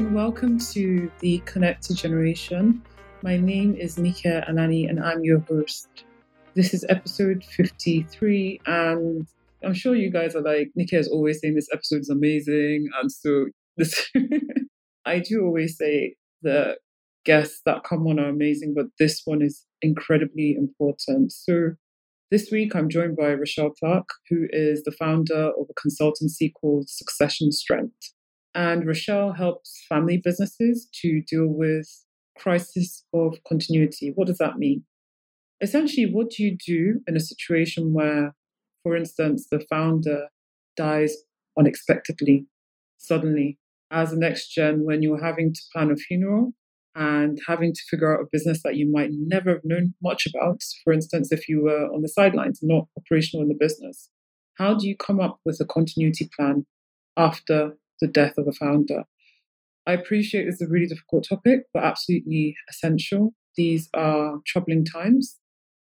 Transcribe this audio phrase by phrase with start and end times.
[0.00, 2.82] and welcome to the Connected Generation.
[3.22, 5.88] My name is Nika Anani and I'm your host.
[6.54, 9.26] This is episode 53, and
[9.62, 12.88] I'm sure you guys are like, Nika is always saying this episode is amazing.
[12.98, 14.10] And so this
[15.04, 16.78] I do always say the
[17.26, 21.30] guests that come on are amazing, but this one is incredibly important.
[21.30, 21.72] So
[22.30, 26.88] this week I'm joined by Rochelle Clarke, who is the founder of a consultancy called
[26.88, 28.14] Succession Strength.
[28.54, 31.88] And Rochelle helps family businesses to deal with
[32.36, 34.12] crisis of continuity.
[34.14, 34.84] What does that mean?
[35.60, 38.34] Essentially, what do you do in a situation where,
[38.82, 40.28] for instance, the founder
[40.76, 41.14] dies
[41.58, 42.46] unexpectedly,
[42.96, 43.58] suddenly,
[43.90, 46.52] as a next gen, when you're having to plan a funeral
[46.94, 50.60] and having to figure out a business that you might never have known much about?
[50.82, 54.08] For instance, if you were on the sidelines, not operational in the business,
[54.54, 56.66] how do you come up with a continuity plan
[57.16, 59.04] after the death of a founder.
[59.86, 63.34] I appreciate it's a really difficult topic, but absolutely essential.
[63.56, 65.38] These are troubling times,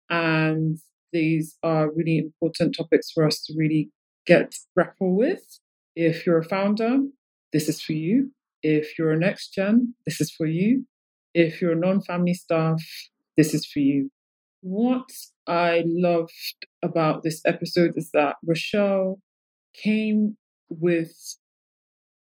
[0.09, 0.77] and
[1.11, 3.89] these are really important topics for us to really
[4.25, 5.59] get grapple with.
[5.95, 6.99] If you're a founder,
[7.51, 8.31] this is for you.
[8.61, 10.85] If you're a next gen, this is for you.
[11.33, 12.81] If you're a non family staff,
[13.37, 14.09] this is for you.
[14.61, 15.09] What
[15.47, 19.19] I loved about this episode is that Rochelle
[19.73, 20.37] came
[20.69, 21.13] with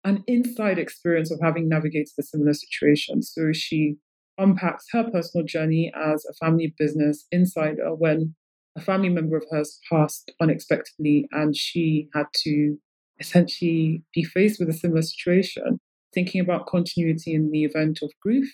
[0.05, 3.21] an inside experience of having navigated a similar situation.
[3.23, 3.97] So she
[4.37, 8.35] unpacks her personal journey as a family business insider when
[8.77, 12.77] a family member of hers passed unexpectedly and she had to
[13.19, 15.79] essentially be faced with a similar situation,
[16.13, 18.53] thinking about continuity in the event of grief,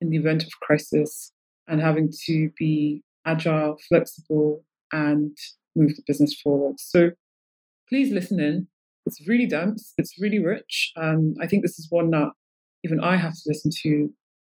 [0.00, 1.32] in the event of crisis,
[1.68, 5.36] and having to be agile, flexible, and
[5.74, 6.78] move the business forward.
[6.78, 7.12] So
[7.88, 8.66] please listen in
[9.06, 9.94] it's really dense.
[9.98, 10.92] It's really rich.
[10.96, 12.30] Um, I think this is one that
[12.84, 14.12] even I have to listen to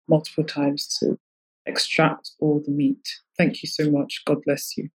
[0.08, 1.18] multiple times to
[1.66, 3.06] extract all the meat.
[3.38, 4.22] Thank you so much.
[4.26, 4.90] God bless you.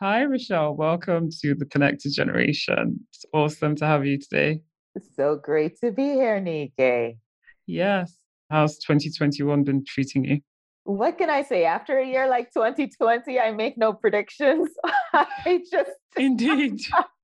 [0.00, 0.74] Hi, Rochelle.
[0.74, 3.00] Welcome to the Connected Generation.
[3.12, 4.60] It's awesome to have you today.
[4.94, 7.18] It's so great to be here, Nike.
[7.66, 8.16] Yes.
[8.50, 10.40] How's 2021 been treating you?
[10.84, 11.64] What can I say?
[11.64, 14.68] After a year like 2020, I make no predictions.
[15.12, 15.90] I just.
[16.16, 16.80] Indeed.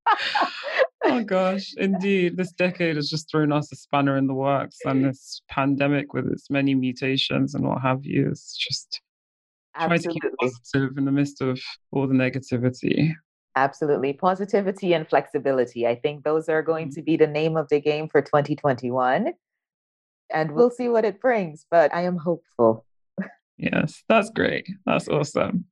[1.04, 2.36] oh gosh, indeed.
[2.36, 6.26] This decade has just thrown us a spanner in the works, and this pandemic with
[6.26, 9.00] its many mutations and what have you is just
[9.74, 11.60] trying to keep positive in the midst of
[11.92, 13.12] all the negativity.
[13.56, 14.12] Absolutely.
[14.12, 15.86] Positivity and flexibility.
[15.86, 17.04] I think those are going to mm-hmm.
[17.04, 19.32] be the name of the game for 2021.
[20.30, 22.84] And we'll see what it brings, but I am hopeful.
[23.56, 24.68] yes, that's great.
[24.84, 25.66] That's awesome.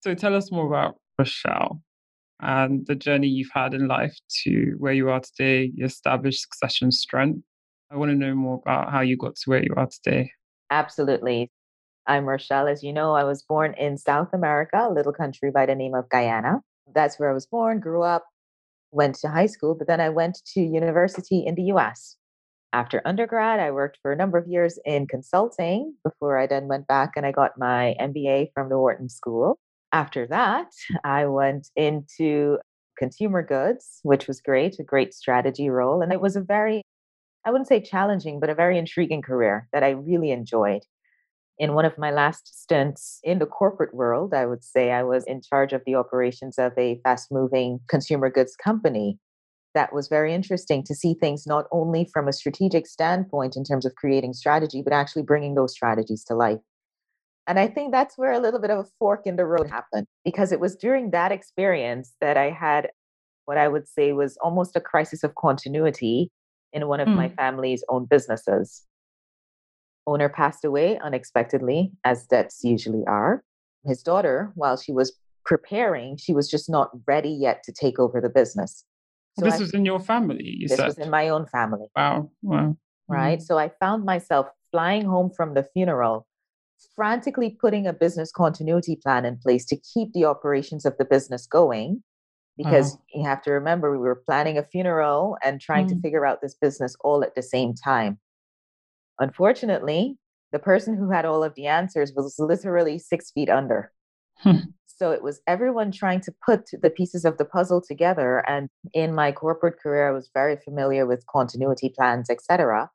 [0.00, 1.82] So tell us more about Rochelle
[2.42, 6.90] and the journey you've had in life to where you are today, you established succession
[6.90, 7.40] strength.
[7.90, 10.30] I want to know more about how you got to where you are today.
[10.70, 11.50] Absolutely.
[12.06, 12.66] I'm Rochelle.
[12.66, 15.94] As you know, I was born in South America, a little country by the name
[15.94, 16.60] of Guyana.
[16.92, 18.24] That's where I was born, grew up,
[18.90, 22.16] went to high school, but then I went to university in the US.
[22.72, 26.86] After undergrad, I worked for a number of years in consulting before I then went
[26.86, 29.58] back and I got my MBA from the Wharton School.
[29.92, 30.72] After that,
[31.04, 32.58] I went into
[32.98, 36.00] consumer goods, which was great, a great strategy role.
[36.02, 36.82] And it was a very,
[37.44, 40.82] I wouldn't say challenging, but a very intriguing career that I really enjoyed.
[41.58, 45.24] In one of my last stints in the corporate world, I would say I was
[45.24, 49.18] in charge of the operations of a fast moving consumer goods company.
[49.74, 53.86] That was very interesting to see things not only from a strategic standpoint in terms
[53.86, 56.60] of creating strategy, but actually bringing those strategies to life.
[57.46, 60.06] And I think that's where a little bit of a fork in the road happened
[60.24, 62.90] because it was during that experience that I had
[63.46, 66.30] what I would say was almost a crisis of continuity
[66.72, 67.16] in one of mm.
[67.16, 68.82] my family's own businesses.
[70.06, 73.42] Owner passed away unexpectedly, as deaths usually are.
[73.84, 75.12] His daughter, while she was
[75.44, 78.84] preparing, she was just not ready yet to take over the business.
[79.38, 80.86] So this I, was in your family, you this said?
[80.86, 81.86] was in my own family.
[81.96, 82.30] Wow.
[82.42, 82.76] Wow.
[83.08, 83.38] Right.
[83.38, 83.42] Mm.
[83.42, 86.26] So I found myself flying home from the funeral
[86.94, 91.46] frantically putting a business continuity plan in place to keep the operations of the business
[91.46, 92.02] going
[92.56, 93.02] because uh-huh.
[93.14, 95.90] you have to remember we were planning a funeral and trying mm.
[95.90, 98.18] to figure out this business all at the same time.
[99.18, 100.18] Unfortunately,
[100.52, 103.90] the person who had all of the answers was literally six feet under.
[104.36, 104.58] Hmm.
[104.86, 108.48] So it was everyone trying to put the pieces of the puzzle together.
[108.48, 112.90] And in my corporate career, I was very familiar with continuity plans, etc.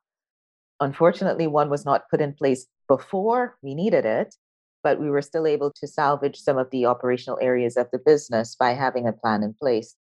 [0.80, 4.34] Unfortunately, one was not put in place before we needed it,
[4.82, 8.56] but we were still able to salvage some of the operational areas of the business
[8.58, 9.94] by having a plan in place.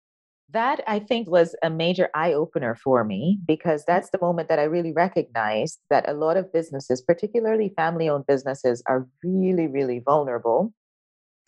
[0.50, 3.86] that I think was a major eye opener for me because mm.
[3.86, 8.26] that's the moment that I really recognized that a lot of businesses, particularly family owned
[8.26, 10.72] businesses, are really, really vulnerable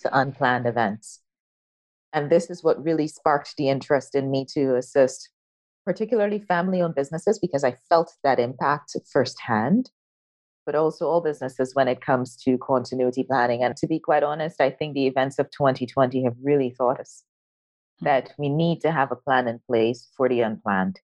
[0.01, 1.21] to unplanned events.
[2.13, 5.31] And this is what really sparked the interest in me to assist,
[5.85, 9.91] particularly family owned businesses, because I felt that impact firsthand,
[10.67, 13.63] but also all businesses when it comes to continuity planning.
[13.63, 17.23] And to be quite honest, I think the events of 2020 have really taught us
[18.01, 18.05] hmm.
[18.05, 21.01] that we need to have a plan in place for the unplanned.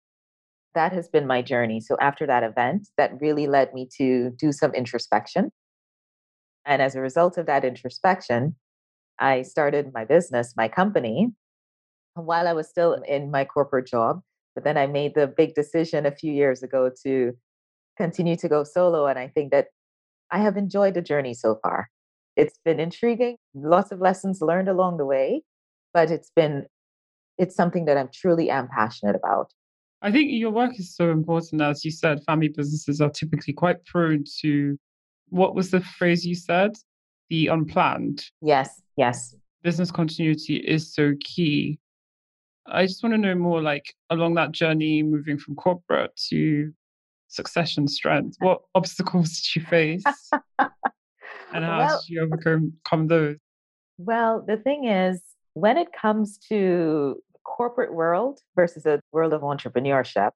[0.74, 1.80] That has been my journey.
[1.80, 5.50] So after that event, that really led me to do some introspection.
[6.64, 8.56] And as a result of that introspection,
[9.18, 11.32] I started my business, my company,
[12.14, 14.20] while I was still in my corporate job.
[14.54, 17.36] But then I made the big decision a few years ago to
[18.00, 19.06] continue to go solo.
[19.06, 19.66] And I think that
[20.30, 21.90] I have enjoyed the journey so far.
[22.36, 25.42] It's been intriguing, lots of lessons learned along the way,
[25.92, 26.66] but it's been
[27.36, 29.52] it's something that I'm truly am passionate about.
[30.02, 31.60] I think your work is so important.
[31.60, 34.78] As you said, family businesses are typically quite prone to
[35.28, 36.72] what was the phrase you said?
[37.28, 38.24] The unplanned.
[38.42, 39.34] Yes, yes.
[39.62, 41.78] Business continuity is so key.
[42.66, 46.72] I just want to know more like along that journey, moving from corporate to
[47.30, 50.04] succession strength, what obstacles did you face?
[50.58, 53.36] and how well, did you overcome those?
[53.98, 55.22] Well, the thing is,
[55.54, 60.30] when it comes to corporate world versus a world of entrepreneurship,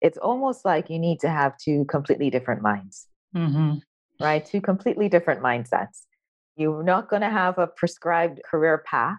[0.00, 3.06] it's almost like you need to have two completely different minds,
[3.36, 3.78] mm-hmm.
[4.20, 4.44] right?
[4.44, 6.06] Two completely different mindsets.
[6.56, 9.18] You're not going to have a prescribed career path.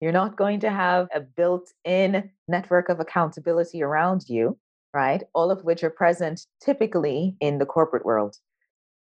[0.00, 4.58] You're not going to have a built in network of accountability around you,
[4.92, 5.22] right?
[5.34, 8.36] All of which are present typically in the corporate world,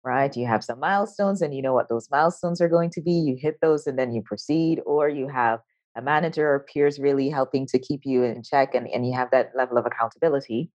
[0.03, 0.35] right?
[0.35, 3.11] You have some milestones and you know what those milestones are going to be.
[3.11, 5.59] You hit those and then you proceed, or you have
[5.95, 9.29] a manager or peers really helping to keep you in check and, and you have
[9.31, 10.71] that level of accountability.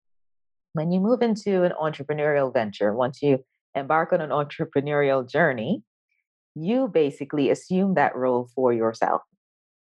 [0.74, 3.40] When you move into an entrepreneurial venture, once you
[3.75, 5.84] embark on an entrepreneurial journey,
[6.56, 9.22] you basically assume that role for yourself.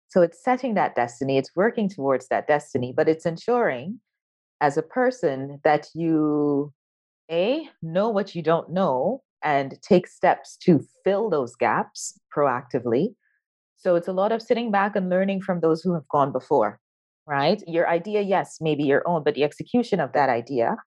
[0.10, 4.00] So it's setting that destiny, it's working towards that destiny, but it's ensuring
[4.62, 6.74] as a person that you
[7.30, 13.10] a know what you don't know and take steps to fill those gaps proactively
[13.78, 16.80] so it's a lot of sitting back and learning from those who have gone before,
[17.28, 17.62] right?
[17.68, 20.78] Your idea, yes, maybe your own, but the execution of that idea,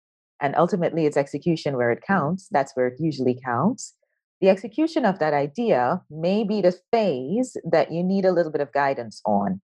[0.41, 3.95] and ultimately it's execution where it counts, that's where it usually counts.
[4.41, 8.61] The execution of that idea may be the phase that you need a little bit
[8.61, 9.61] of guidance on,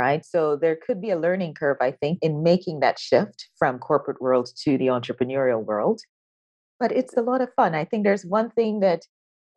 [0.00, 0.24] right?
[0.24, 4.20] So there could be a learning curve, I think, in making that shift from corporate
[4.20, 6.00] world to the entrepreneurial world.
[6.78, 7.74] But it's a lot of fun.
[7.74, 9.02] I think there's one thing that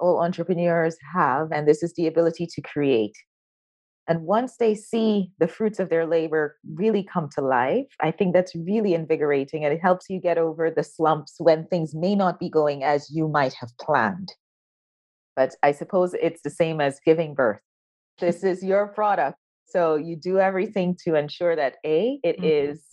[0.02, 3.16] all entrepreneurs have, and this is the ability to create.
[4.06, 8.34] And once they see the fruits of their labor really come to life, I think
[8.34, 12.38] that's really invigorating and it helps you get over the slumps when things may not
[12.38, 14.34] be going as you might have planned.
[15.38, 17.62] But I suppose it's the same as giving birth.
[18.20, 19.38] This is your product.
[19.74, 22.72] So you do everything to ensure that A, it mm-hmm.
[22.72, 22.84] is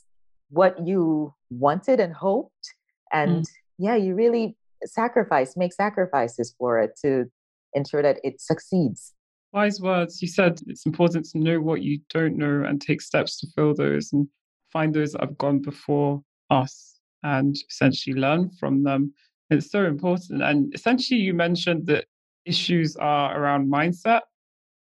[0.48, 2.72] what you wanted and hoped.
[3.12, 3.50] And mm.
[3.78, 4.56] yeah, you really
[4.86, 7.26] sacrifice, make sacrifices for it to
[7.74, 9.12] ensure that it succeeds.
[9.52, 10.22] Wise words.
[10.22, 13.74] You said it's important to know what you don't know and take steps to fill
[13.74, 14.26] those and
[14.72, 19.12] find those that have gone before us and essentially learn from them.
[19.50, 20.42] It's so important.
[20.42, 22.06] And essentially, you mentioned that
[22.46, 24.20] issues are around mindset,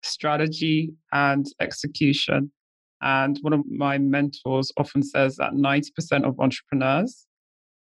[0.05, 2.51] strategy, and execution.
[3.01, 7.27] And one of my mentors often says that 90% of entrepreneurs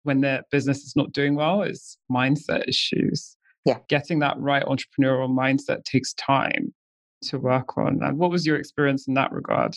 [0.02, 3.36] when their business is not doing well is mindset issues.
[3.64, 3.78] Yeah.
[3.88, 6.74] Getting that right entrepreneurial mindset takes time
[7.22, 8.00] to work on.
[8.02, 9.74] And what was your experience in that regard?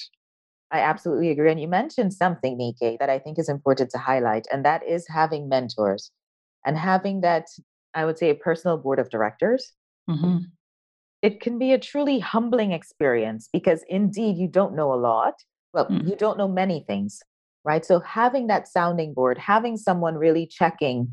[0.71, 1.49] I absolutely agree.
[1.49, 5.05] And you mentioned something, Nike, that I think is important to highlight, and that is
[5.07, 6.11] having mentors
[6.65, 7.45] and having that,
[7.93, 9.71] I would say, a personal board of directors.
[10.09, 10.39] Mm-hmm.
[11.21, 15.33] It can be a truly humbling experience because indeed you don't know a lot.
[15.73, 16.07] Well, mm.
[16.07, 17.21] you don't know many things,
[17.63, 17.85] right?
[17.85, 21.11] So having that sounding board, having someone really checking,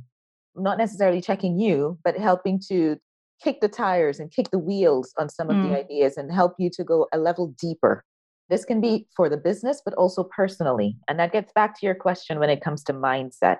[0.55, 2.97] not necessarily checking you, but helping to
[3.43, 5.69] kick the tires and kick the wheels on some of mm.
[5.69, 8.05] the ideas and help you to go a level deeper.
[8.51, 10.97] This can be for the business, but also personally.
[11.09, 13.59] And that gets back to your question when it comes to mindset.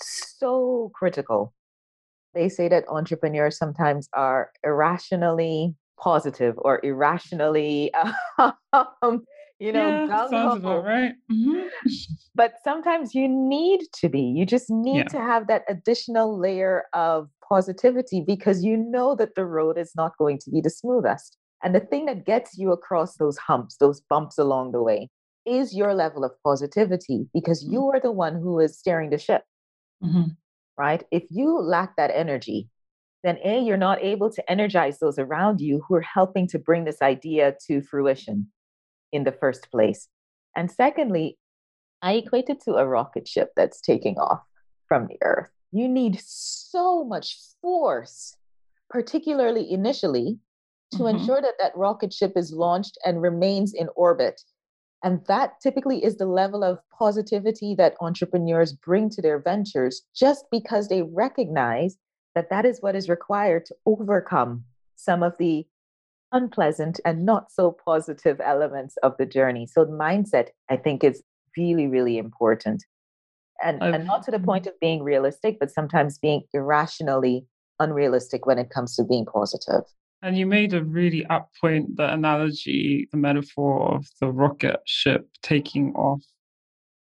[0.00, 1.54] So critical.
[2.38, 7.92] They say that entrepreneurs sometimes are irrationally positive or irrationally
[8.72, 9.24] um,
[9.58, 11.14] you know, yeah, sounds about right.
[11.32, 11.66] Mm-hmm.
[12.36, 14.20] but sometimes you need to be.
[14.20, 15.08] You just need yeah.
[15.08, 20.16] to have that additional layer of positivity because you know that the road is not
[20.16, 21.36] going to be the smoothest.
[21.64, 25.08] And the thing that gets you across those humps, those bumps along the way,
[25.44, 27.72] is your level of positivity because Mm.
[27.72, 29.42] you are the one who is steering the ship,
[30.04, 30.36] Mhm.
[30.78, 31.02] Right?
[31.10, 32.68] If you lack that energy,
[33.24, 36.84] then A, you're not able to energize those around you who are helping to bring
[36.84, 38.50] this idea to fruition
[39.12, 40.08] in the first place.
[40.56, 41.36] And secondly,
[42.00, 44.42] I equate it to a rocket ship that's taking off
[44.86, 45.50] from the earth.
[45.72, 48.36] You need so much force,
[48.88, 50.38] particularly initially,
[50.92, 51.10] to Mhm.
[51.10, 54.40] ensure that that rocket ship is launched and remains in orbit.
[55.04, 60.44] And that typically is the level of positivity that entrepreneurs bring to their ventures just
[60.50, 61.96] because they recognize
[62.34, 64.64] that that is what is required to overcome
[64.96, 65.66] some of the
[66.32, 69.66] unpleasant and not so positive elements of the journey.
[69.66, 71.22] So, mindset, I think, is
[71.56, 72.84] really, really important.
[73.64, 74.46] And, and not to the mm-hmm.
[74.46, 77.46] point of being realistic, but sometimes being irrationally
[77.80, 79.82] unrealistic when it comes to being positive.
[80.22, 85.28] And you made a really apt point, the analogy, the metaphor of the rocket ship
[85.42, 86.22] taking off.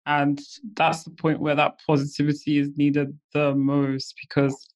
[0.07, 0.41] And
[0.75, 4.67] that's the point where that positivity is needed the most because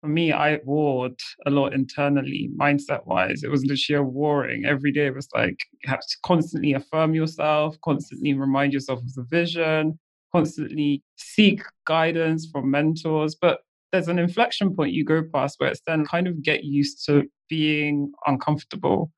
[0.00, 3.42] for me, I warred a lot internally, mindset wise.
[3.42, 4.64] It was literally warring.
[4.64, 9.14] Every day it was like you have to constantly affirm yourself, constantly remind yourself of
[9.14, 9.98] the vision,
[10.32, 13.34] constantly seek guidance from mentors.
[13.34, 13.60] But
[13.92, 17.24] there's an inflection point you go past where it's then kind of get used to
[17.48, 19.10] being uncomfortable.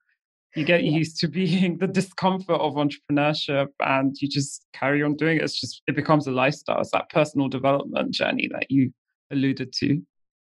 [0.55, 0.97] You get Yeah.
[0.97, 5.43] used to being the discomfort of entrepreneurship and you just carry on doing it.
[5.43, 6.79] It's just, it becomes a lifestyle.
[6.79, 8.91] It's that personal development journey that you
[9.31, 10.01] alluded to.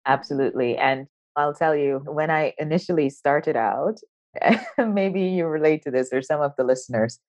[0.05, 0.77] Absolutely.
[0.77, 3.99] And I'll tell you, when I initially started out,
[4.77, 7.19] maybe you relate to this or some of the listeners.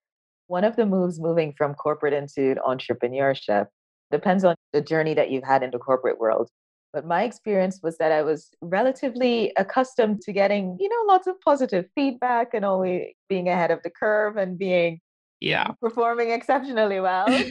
[0.47, 3.67] One of the moves moving from corporate into entrepreneurship
[4.11, 6.51] depends on the journey that you've had in the corporate world.
[6.93, 11.41] But my experience was that I was relatively accustomed to getting, you know, lots of
[11.41, 15.01] positive feedback and always being ahead of the curve and being
[15.41, 15.69] Yeah.
[15.81, 17.27] performing exceptionally well.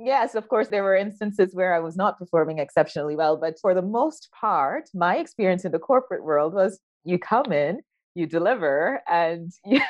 [0.00, 3.58] So, yes, of course, there were instances where I was not performing exceptionally well, but
[3.60, 7.80] for the most part, my experience in the corporate world was you come in,
[8.14, 9.80] you deliver, and you,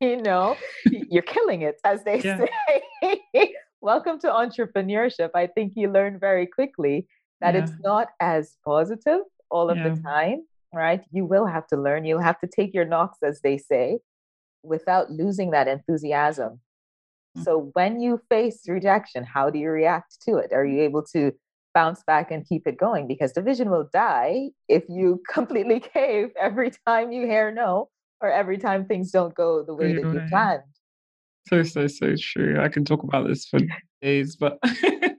[0.00, 0.56] you know,
[0.90, 2.46] you're killing it, as they Yeah.
[3.02, 3.54] say.
[3.80, 5.30] Welcome to entrepreneurship.
[5.34, 7.06] I think you learn very quickly
[7.40, 9.90] that it's not as positive all of Yeah.
[9.90, 11.04] the time, right?
[11.12, 12.04] You will have to learn.
[12.04, 13.98] You'll have to take your knocks, as they say,
[14.62, 16.60] without losing that enthusiasm.
[17.36, 17.44] Mm.
[17.44, 20.52] So when you face rejection, how do you react to it?
[20.52, 21.32] Are you able to
[21.74, 23.06] bounce back and keep it going?
[23.06, 27.90] Because the vision will die if you completely cave every time you hear no
[28.20, 30.62] or every time things don't go the way that you planned.
[31.48, 32.60] So, so, so true.
[32.60, 33.60] I can talk about this for
[34.02, 34.58] days, but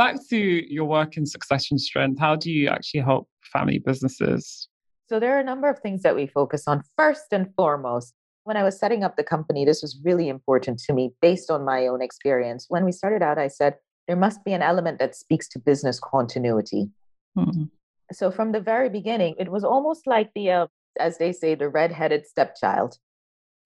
[0.00, 0.38] back to
[0.76, 4.66] your work in succession strength, how do you actually help family businesses?
[5.10, 6.82] So there are a number of things that we focus on.
[6.96, 8.14] First and foremost,
[8.44, 11.66] when I was setting up the company, this was really important to me based on
[11.66, 12.64] my own experience.
[12.68, 13.74] When we started out, I said
[14.08, 16.88] there must be an element that speaks to business continuity.
[17.36, 17.70] Mhm.
[18.10, 20.66] So from the very beginning, it was almost like the, uh,
[20.98, 22.96] as they say, the red-headed stepchild,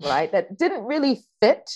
[0.02, 0.32] right?
[0.32, 1.70] That didn't really fit.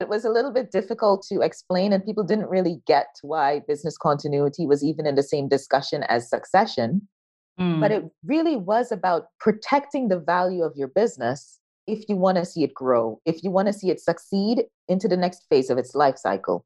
[0.00, 3.96] It was a little bit difficult to explain, and people didn't really get why business
[3.96, 7.08] continuity was even in the same discussion as succession.
[7.56, 7.96] But Mm.
[7.96, 12.64] it really was about protecting the value of your business if you want to see
[12.64, 15.94] it grow, if you want to see it succeed into the next phase of its
[15.94, 16.64] life cycle.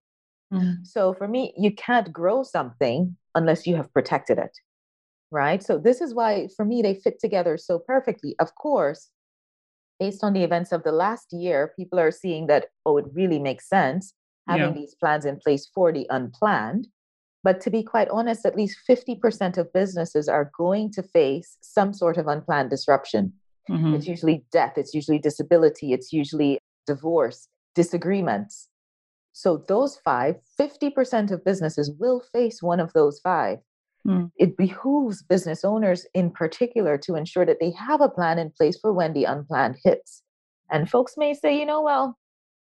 [0.53, 0.87] Mm.
[0.87, 4.57] So for me, you can't grow something unless you have protected it.
[5.31, 5.63] Right.
[5.63, 8.35] So this is why for me they fit together so perfectly.
[8.39, 9.11] Of course,
[9.99, 13.39] based on the events of the last year, people are seeing that, oh, it really
[13.39, 14.15] makes sense
[14.47, 14.81] having Yeah.
[14.81, 16.89] these plans in place for the unplanned.
[17.45, 21.93] But to be quite honest, at least 50% of businesses are going to face some
[21.93, 23.33] sort of unplanned disruption.
[23.69, 23.95] Mhm.
[23.95, 28.69] It's usually death, it's usually disability, it's usually divorce, disagreements.
[29.33, 33.59] So, those five, 50% of businesses will face one of those five.
[34.09, 34.31] Mm.
[34.37, 38.79] It behooves business owners in particular to ensure that they have a plan in place
[38.81, 40.23] for when the unplanned hits.
[40.71, 42.17] And folks may say, you know, well,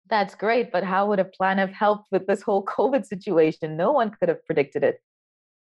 [0.09, 3.77] that's great, but how would a plan have helped with this whole COVID situation?
[3.77, 5.01] No one could have predicted it.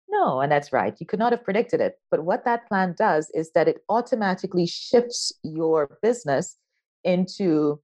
[0.09, 0.95] No, and that's right.
[0.99, 1.95] You could not have predicted it.
[2.09, 6.57] But what that plan does is that it automatically shifts your business
[7.03, 7.81] into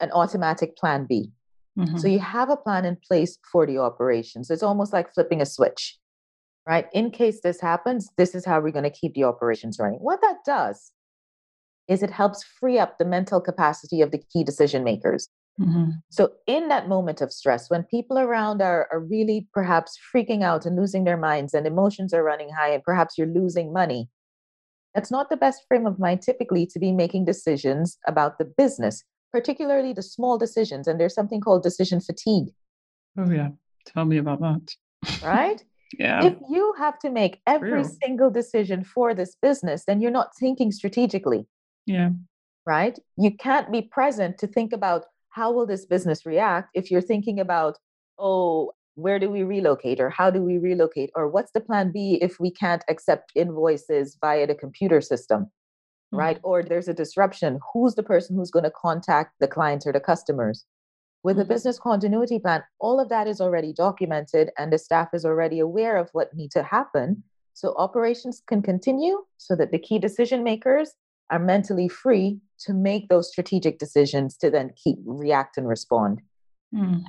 [0.00, 1.30] an automatic plan B.
[1.78, 2.00] Mhm.
[2.00, 4.50] So you have a plan in place for the operations.
[4.50, 5.98] It's almost like flipping a switch,
[6.68, 6.86] right?
[6.92, 9.98] In case this happens, this is how we're going to keep the operations running.
[10.00, 10.92] What that does
[11.88, 15.28] is it helps free up the mental capacity of the key decision makers.
[15.58, 15.94] Mhm.
[16.10, 20.66] So, in that moment of stress, when people around are, are really perhaps freaking out
[20.66, 24.08] and losing their minds and emotions are running high, and perhaps you're losing money,
[24.94, 29.02] that's not the best frame of mind typically to be making decisions about the business.
[29.30, 30.88] particularly the small decisions.
[30.88, 32.48] And there's something called decision fatigue.
[33.18, 33.50] Oh, yeah.
[33.84, 34.74] Tell me about that.
[35.22, 35.62] Right?
[35.98, 36.24] Yeah.
[36.24, 37.90] If you have to make every True.
[38.02, 41.46] single decision for this business, then you're not thinking strategically,
[41.86, 42.10] yeah.
[42.66, 42.98] right?
[43.16, 47.40] You can't be present to think about how will this business react if you're thinking
[47.40, 47.78] about,
[48.18, 52.18] oh, where do we relocate or how do we relocate or what's the plan B
[52.20, 55.50] if we can't accept invoices via the computer system?
[56.12, 56.36] right?
[56.38, 56.46] Mm-hmm.
[56.46, 57.58] Or there's a disruption.
[57.72, 60.64] Who's the person who's going to contact the clients or the customers?
[61.24, 61.48] With a Mhm.
[61.48, 65.96] business continuity plan, all of that is already documented and the staff is already aware
[65.96, 67.24] of what needs to happen.
[67.54, 70.94] So operations can continue so that the key decision makers
[71.30, 76.22] are mentally free to make those strategic decisions to then keep react and respond.
[76.74, 77.04] Mm.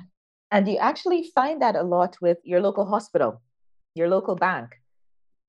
[0.50, 3.40] And you actually find that a lot with your local hospital,
[3.94, 4.82] your local bank,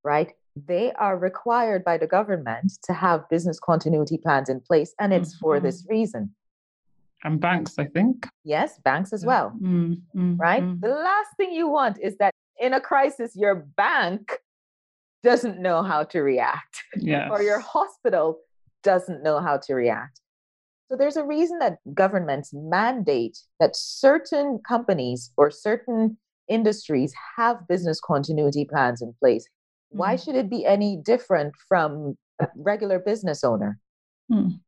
[0.03, 0.34] right?
[0.56, 5.36] They are required by the government to have business continuity plans in place, and it's
[5.36, 6.36] for this reason.
[7.24, 8.27] And banks, I think.
[8.43, 10.63] Yes, banks as well, Mm, mm, right?
[10.63, 10.81] mm.
[10.81, 14.39] The last thing you want is that in a crisis, your bank
[15.24, 17.27] doesn't know how to react, Yes.
[17.31, 18.39] or your hospital
[18.83, 20.19] doesn't know how to react.
[20.89, 26.17] So there's a reason that governments mandate that certain companies or certain
[26.50, 29.48] industries have business continuity plans in place.
[29.89, 30.24] Why Mhm.
[30.24, 33.79] should it be any different from a regular business owner,
[34.31, 34.60] Mm.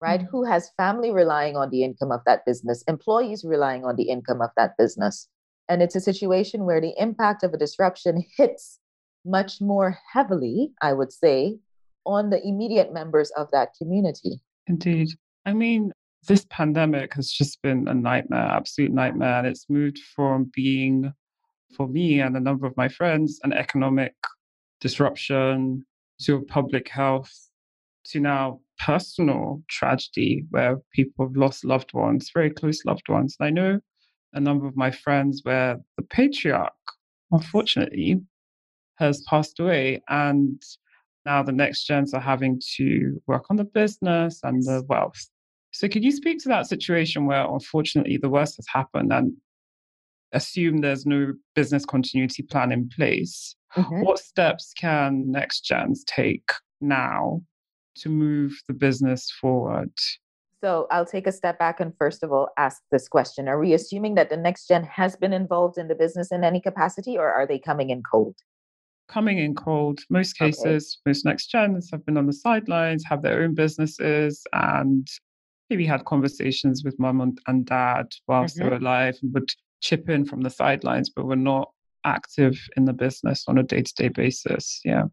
[0.00, 0.20] Right?
[0.20, 0.28] Mm.
[0.30, 4.40] Who has family relying on the income of that business, employees relying on the income
[4.40, 5.28] of that business.
[5.68, 8.78] And it's a situation where the impact of a disruption hits
[9.24, 11.58] much more heavily, I would say,
[12.06, 14.40] on the immediate members of that community.
[14.66, 15.10] Indeed.
[15.46, 15.92] I mean,
[16.26, 19.38] this pandemic has just been a nightmare, absolute nightmare.
[19.38, 21.12] And it's moved from being,
[21.76, 24.14] for me and a number of my friends, an economic
[24.80, 25.84] disruption
[26.22, 27.32] to public health
[28.06, 33.36] to now personal tragedy where people have lost loved ones, very close loved ones.
[33.38, 33.80] And I know
[34.32, 36.72] a number of my friends where the patriarch,
[37.30, 38.20] unfortunately,
[38.96, 40.02] has passed away.
[40.08, 40.62] And
[41.26, 45.28] now the next gens are having to work on the business and the wealth.
[45.72, 49.32] So, could you speak to that situation where, unfortunately, the worst has happened and
[50.32, 53.54] assume there's no business continuity plan in place?
[53.76, 54.04] Mhm.
[54.04, 56.50] What steps can next gens take
[56.80, 57.42] now
[57.96, 59.92] to move the business forward?
[60.62, 63.72] So I'll take a step back and first of all ask this question Are we
[63.72, 67.32] assuming that the next gen has been involved in the business in any capacity or
[67.32, 68.36] are they coming in cold?
[69.08, 70.50] Coming in cold, most Okay.
[70.50, 75.08] cases, most next gens have been on the sidelines, have their own businesses, and
[75.68, 78.70] maybe had conversations with mum and, dad whilst they Mhm.
[78.70, 79.50] were alive and would
[79.80, 81.72] chip in from the sidelines, but were not
[82.04, 84.80] active in the business on a day to day basis.
[84.84, 85.04] Yeah.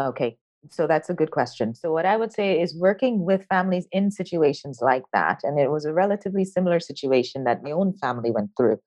[0.00, 0.36] Okay,
[0.70, 1.74] so that's a good question.
[1.74, 5.70] So, what I would say is working with families in situations like that, and it
[5.70, 8.78] was a relatively similar situation that my own family went through.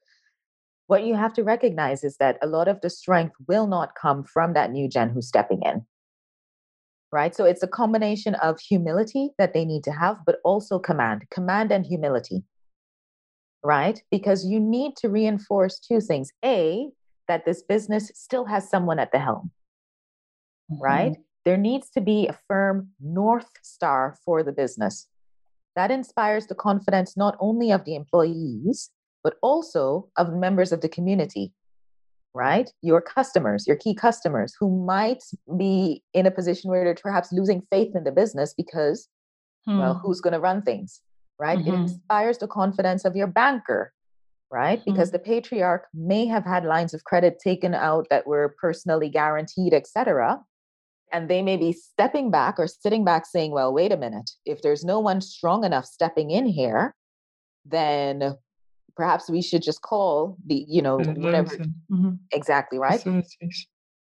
[0.88, 4.24] What you have to recognize is that a lot of the strength will not come
[4.24, 5.86] from that new gen who's stepping in.
[7.12, 7.36] Right.
[7.36, 11.72] So, it's a combination of humility that they need to have, but also command, command
[11.72, 12.44] and humility.
[13.64, 14.02] Right.
[14.10, 16.90] Because you need to reinforce two things A,
[17.28, 19.52] that this business still has someone at the helm
[20.70, 21.12] right?
[21.12, 21.22] Mm-hmm.
[21.50, 25.08] There needs to be a firm North Star for the business.
[25.76, 28.92] That inspires the confidence not only of the employees,
[29.24, 31.52] but also of members of the community,
[32.36, 32.70] right?
[32.84, 35.24] Your customers, your key customers who might
[35.58, 39.10] be in a position where they're perhaps losing faith in the business because,
[39.66, 40.02] well, Hmm.
[40.02, 41.02] who's going to run things,
[41.40, 41.62] right?
[41.62, 41.82] It Mhm.
[41.82, 43.92] inspires the confidence of your banker,
[44.52, 44.86] right?
[44.86, 49.74] Because the patriarch may have had lines of credit taken out that were personally guaranteed,
[49.74, 50.46] etc.
[51.12, 54.62] And they may be stepping back or sitting back saying, well, wait a minute, if
[54.62, 56.96] there's no one strong enough stepping in here,
[57.66, 58.36] then
[58.96, 61.54] perhaps we should just call the, you know, whatever.
[61.56, 63.00] and- mhm, Exactly, right?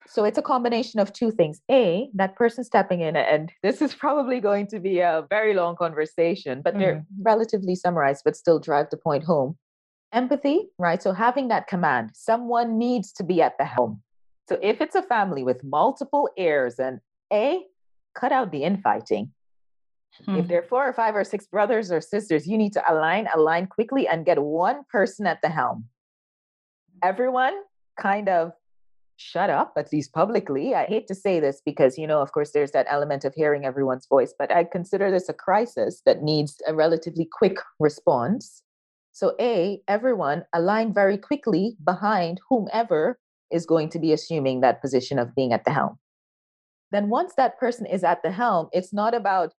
[0.06, 1.60] So it's a combination of two things.
[1.70, 5.76] A, that person stepping in, and this is probably going to be a very long
[5.76, 9.56] conversation, but they're relatively summarized, but still drive the point home.
[10.12, 11.02] Empathy, right?
[11.02, 14.02] So having that command, someone needs to be at the helm.
[14.48, 17.00] So if it's a family with multiple heirs, and
[17.32, 17.64] A,
[18.14, 19.32] cut out the infighting.
[20.20, 20.40] If Hmm.
[20.42, 23.66] there are four or five or six brothers or sisters, you need to align, align
[23.66, 25.88] quickly, and get one person at the helm.
[27.02, 27.54] Everyone
[27.98, 28.52] kind of
[29.16, 30.74] shut up, at least publicly.
[30.74, 33.64] I hate to say this because, you know, of course, there's that element of hearing
[33.64, 38.62] everyone's voice, but I consider this a crisis that needs a relatively quick response.
[39.12, 43.18] So, A, everyone align very quickly behind whomever
[43.54, 45.96] is going to be assuming that position of being at the helm.
[46.90, 49.52] Then, once that person is at the helm, it's not about,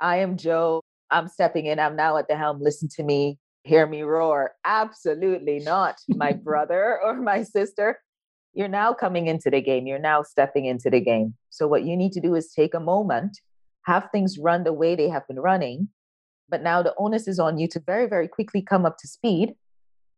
[0.00, 0.80] I am Joe,
[1.10, 4.52] I'm stepping in, I'm now at the helm, listen to me, hear me roar.
[4.64, 8.00] Absolutely not, my brother or my sister.
[8.54, 9.86] You're now coming into the game.
[9.86, 11.34] You're now stepping into the game.
[11.50, 13.38] So, what you need to do is take a moment,
[13.84, 15.88] have things run the way they have been running.
[16.48, 19.54] But now the onus is on you to very, very quickly come up to speed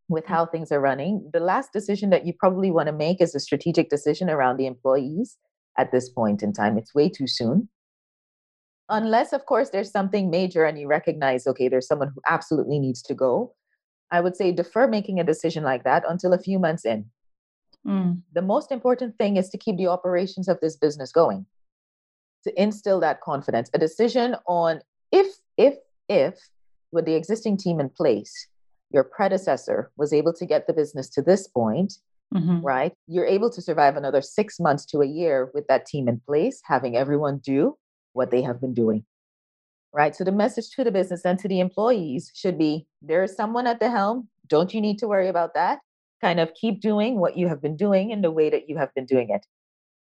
[0.08, 0.28] with mm.
[0.28, 1.30] how things are running.
[1.32, 4.66] The last decision that you probably want to make is a strategic decision around the
[4.66, 5.36] employees
[5.78, 6.78] at this point in time.
[6.78, 7.68] It's way too soon.
[8.88, 13.02] Unless, of course, there's something major and you recognize, okay, there's someone who absolutely needs
[13.02, 13.54] to go.
[14.12, 17.06] I would say defer making a decision like that until a few months in.
[17.84, 18.22] Mm.
[18.32, 21.46] The most important thing is to keep the operations of this business going,
[22.44, 23.68] to instill that confidence.
[23.74, 25.74] A decision on if, if,
[26.08, 26.34] if,
[26.92, 28.46] with the existing team in place,
[28.90, 31.94] your predecessor was able to get the business to this point,
[32.34, 32.60] mm-hmm.
[32.60, 32.92] right?
[33.06, 36.60] You're able to survive another six months to a year with that team in place,
[36.64, 37.76] having everyone do
[38.12, 39.04] what they have been doing.
[39.92, 40.14] Right.
[40.14, 43.66] So the message to the business and to the employees should be there is someone
[43.66, 44.28] at the helm.
[44.46, 45.78] Don't you need to worry about that?
[46.20, 48.92] Kind of keep doing what you have been doing in the way that you have
[48.94, 49.46] been doing it.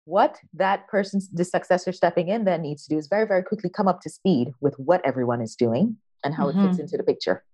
[0.04, 3.70] What that person's, the successor stepping in, then needs to do is very, very quickly
[3.70, 6.58] come up to speed with what everyone is doing and how mm-hmm.
[6.58, 6.82] it fits mm-hmm.
[6.82, 7.44] into the picture.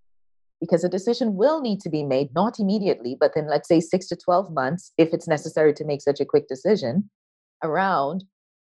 [0.66, 4.08] Because a decision will need to be made, not immediately, but then let's say six
[4.08, 7.10] to 12 months, if it's necessary to make such a quick decision
[7.62, 8.24] around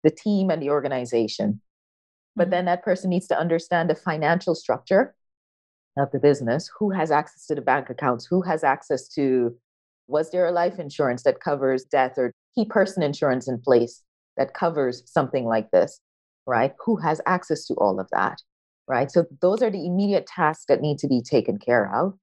[0.04, 1.60] the team and the organization.
[2.34, 2.50] But mm-hmm.
[2.50, 5.14] then that person needs to understand the financial structure
[5.96, 9.56] of the business who has access to the bank accounts who has access to
[10.08, 14.02] was there a life insurance that covers death or key person insurance in place
[14.36, 15.98] that covers something like this
[16.46, 16.72] right?
[16.84, 18.40] Who has access to all of that
[18.88, 22.14] right so those are the immediate tasks that need to be taken care of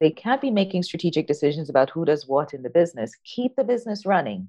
[0.00, 3.64] they can't be making strategic decisions about who does what in the business keep the
[3.64, 4.48] business running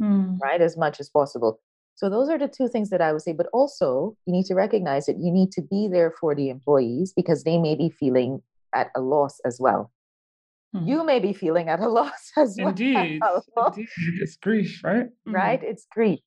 [0.00, 0.38] mm.
[0.40, 1.60] right as much as possible
[2.00, 3.34] so those are the two things that I would say.
[3.34, 7.12] But also, you need to recognize that you need to be there for the employees
[7.14, 8.40] because they may be feeling
[8.74, 9.92] at a loss as well.
[10.72, 10.86] Hmm.
[10.86, 13.20] You may be feeling at a loss as Indeed.
[13.20, 13.44] well.
[13.76, 13.88] Indeed.
[14.22, 15.08] It's grief, right?
[15.28, 15.34] Mm.
[15.34, 15.60] Right?
[15.62, 16.20] It's grief.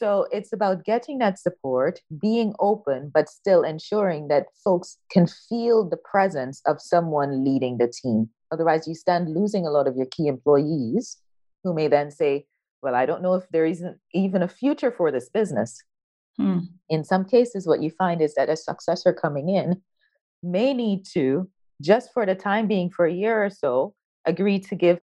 [0.00, 5.86] So it's about getting that support, being open, but still ensuring that folks can feel
[5.86, 8.30] the presence of someone leading the team.
[8.50, 11.18] Otherwise, you stand losing a lot of your key employees
[11.62, 12.46] who may then say,
[12.80, 15.84] well, I don't know if there isn't even a future for this business.
[16.38, 16.60] Hmm.
[16.88, 19.82] In some cases, what you find is that a successor coming in
[20.42, 21.50] may need to,
[21.82, 24.98] just for the time being, for a year or so, agree to give,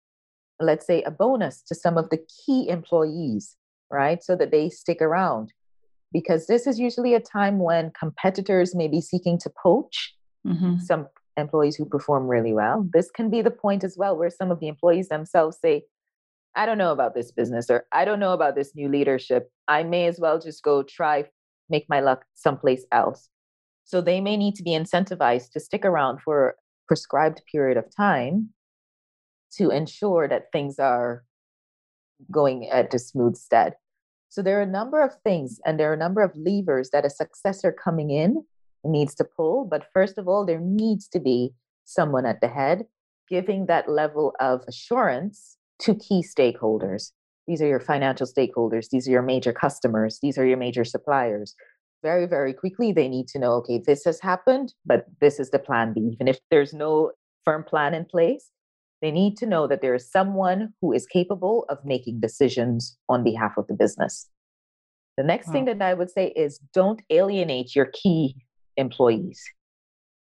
[0.60, 3.58] let's say, a bonus to some of the key employees,
[3.94, 4.22] right?
[4.24, 5.54] So that they stick around.
[6.12, 10.14] Because this is usually a time when competitors may be seeking to poach
[10.46, 10.80] mm-hmm.
[10.80, 12.88] some employees who perform really well.
[12.94, 15.84] This can be the point as well where some of the employees themselves say,
[16.56, 19.52] I don't know about this business or I don't know about this new leadership.
[19.68, 21.26] I may as well just go try
[21.70, 23.30] make my luck someplace else.
[23.86, 26.54] So they may need to be incentivized to stick around for a
[26.88, 28.50] prescribed period of time
[29.58, 31.24] to ensure that things are
[32.32, 33.76] going at a smooth stead.
[34.34, 37.06] So there are a number of things and there are a number of levers that
[37.06, 38.44] a successor coming in
[38.84, 39.64] needs to pull.
[39.64, 41.54] But first of all, there needs to be
[41.86, 42.86] someone at the head
[43.30, 47.12] giving that level of assurance to key stakeholders.
[47.46, 51.54] These are your financial stakeholders, these are your major customers, these are your major suppliers.
[52.02, 55.60] Very, very quickly, they need to know okay, this has happened, but this is the
[55.60, 56.10] plan B.
[56.12, 57.12] Even if there's no
[57.46, 58.50] firm plan in place,
[59.04, 63.24] they need to know that there is someone who is capable of making decisions on
[63.24, 64.30] behalf of the business.
[65.18, 65.54] The next wow.
[65.54, 68.36] thing that I would say is don't alienate your key
[68.78, 69.44] employees.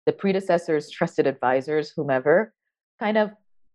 [0.06, 2.54] The predecessors, trusted advisors, whomever,
[2.98, 3.30] kind of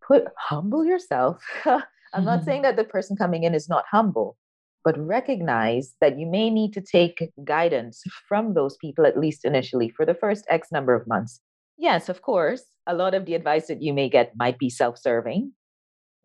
[0.06, 1.42] put humble yourself.
[1.66, 4.38] I'm not saying that the person coming in is not humble,
[4.84, 9.90] but recognize that you may need to take guidance from those people, at least initially,
[9.90, 11.42] for the first X number of months.
[11.78, 14.98] Yes, of course, a lot of the advice that you may get might be self
[14.98, 15.52] serving,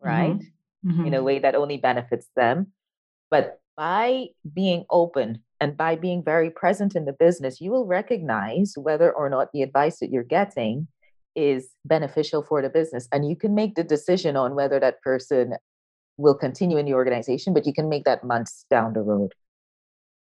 [0.01, 0.39] right?
[0.39, 0.91] Mm-hmm.
[0.91, 1.05] Mm-hmm.
[1.05, 2.67] In a way that only benefits them.
[3.29, 8.73] But by being open and by being very present in the business, you will recognize
[8.75, 10.87] whether or not the advice that you're getting
[11.35, 13.07] is beneficial for the business.
[13.11, 15.53] And you can make the decision on whether that person
[16.17, 19.33] will continue in the organization, but you can make that months down the road.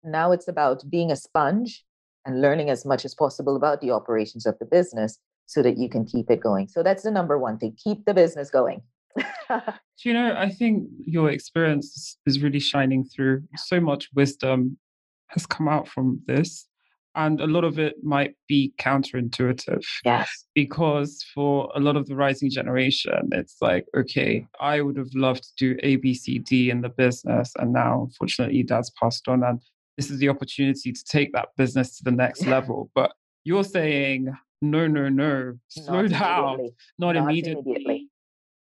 [0.04, 1.84] Now it's about being a sponge
[2.24, 5.18] and learning as much as possible about the operations of the business
[5.50, 6.68] so that you can keep it going.
[6.68, 8.82] So that's the number one thing keep the business going.
[9.18, 13.42] Do you know, I think your experience is really shining through.
[13.56, 14.78] So much wisdom
[15.26, 16.68] has come out from this.
[17.16, 19.84] And a lot of it might be counterintuitive.
[20.04, 20.46] Yes.
[20.54, 25.42] Because for a lot of the rising generation, it's like, okay, I would have loved
[25.42, 27.52] to do A, B, C, D in the business.
[27.58, 29.42] And now, unfortunately, dad's passed on.
[29.42, 29.60] And
[29.96, 32.88] this is the opportunity to take that business to the next level.
[32.94, 36.74] But You're saying, no, no, no, slow Not down, immediately.
[36.98, 37.62] not, Not immediately.
[37.64, 38.08] immediately.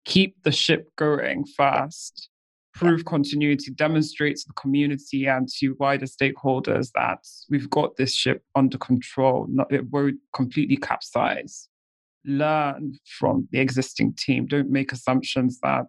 [0.04, 2.28] Keep the ship going fast.
[2.74, 8.42] Prove continuity, demonstrate to the community and to wider stakeholders that we've got this ship
[8.54, 9.46] under control.
[9.48, 11.70] Not, it won't completely capsize.
[12.26, 14.44] Learn from the existing team.
[14.44, 15.86] Don't make assumptions that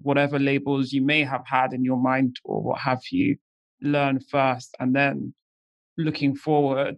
[0.00, 3.36] whatever labels you may have had in your mind or what have you,
[3.82, 5.34] learn first and then
[5.98, 6.96] looking forward,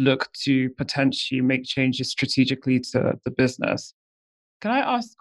[0.00, 3.94] look to potentially make changes strategically to the business.
[4.60, 5.16] Can I ask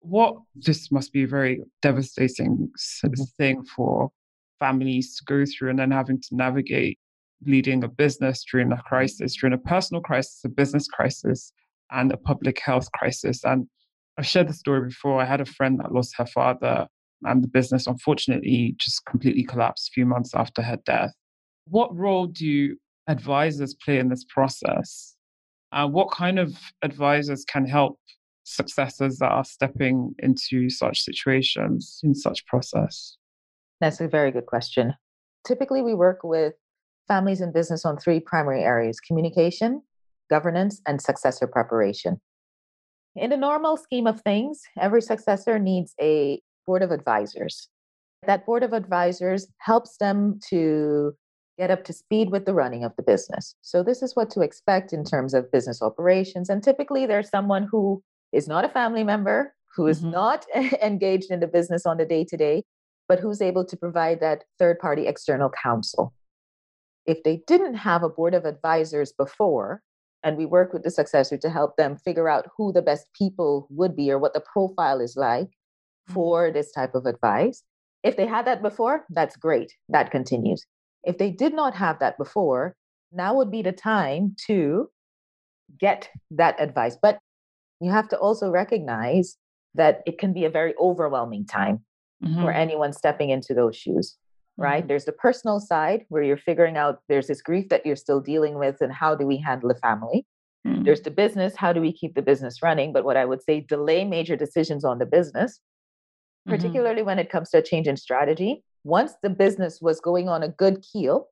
[0.00, 2.70] what this must be a very devastating
[3.04, 3.36] Mhm.
[3.36, 4.10] thing for
[4.58, 6.98] families to go through and then having to navigate
[7.44, 11.52] leading a business during a crisis, during a personal crisis, a business crisis,
[11.90, 13.44] and a public health crisis.
[13.44, 13.68] And
[14.16, 15.20] I've shared the story before.
[15.20, 16.88] I had a friend that lost her father,
[17.24, 21.12] and the business unfortunately just completely collapsed a few months after her death.
[21.66, 22.46] What role do
[23.08, 25.16] advisors play in this process?
[25.72, 27.98] Uh, what kind of advisors can help
[28.44, 33.16] successors that are stepping into such situations in such process?
[33.80, 34.94] That's a very good question.
[35.46, 36.54] Typically, we work with
[37.08, 39.82] families and business on three primary areas communication,
[40.30, 42.20] governance, and successor preparation.
[43.14, 47.68] In the normal scheme of things, every successor needs a board of advisors.
[48.26, 51.14] That board of advisors helps them to
[51.58, 53.54] get up to speed with the running of the business.
[53.62, 56.48] So, this is what to expect in terms of business operations.
[56.48, 60.12] And typically, there's someone who is not a family member, who is Mhm.
[60.12, 60.46] not
[60.82, 62.64] engaged in the business on the day to day,
[63.08, 66.12] but who's able to provide that third party external counsel.
[67.06, 69.82] If they didn't have a board of advisors before,
[70.24, 73.68] and we work with the successor to help them figure out who the best people
[73.70, 75.50] would be or what the profile is like
[76.08, 77.62] for this type of advice.
[78.02, 79.72] If they had that before, that's great.
[79.88, 80.66] That continues.
[81.06, 82.74] If they did not have that before,
[83.12, 84.90] now would be the time to
[85.78, 86.96] get that advice.
[87.00, 87.18] But
[87.80, 89.36] you have to also recognize
[89.74, 91.84] that it can be a very overwhelming time
[92.40, 92.56] for Mhm.
[92.56, 94.16] anyone stepping into those shoes
[94.58, 98.22] right there's the personal side where you're figuring out there's this grief that you're still
[98.22, 100.24] dealing with and how do we handle the family
[100.66, 100.82] Mhm.
[100.86, 103.60] there's the business how do we keep the business running but what i would say
[103.60, 105.60] delay major decisions on the business
[106.48, 106.52] Mhm.
[106.52, 110.42] particularly when it comes to a change in strategy once the business was going on
[110.42, 111.28] a good keel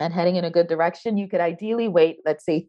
[0.00, 2.66] and heading in a good direction you could ideally wait let's say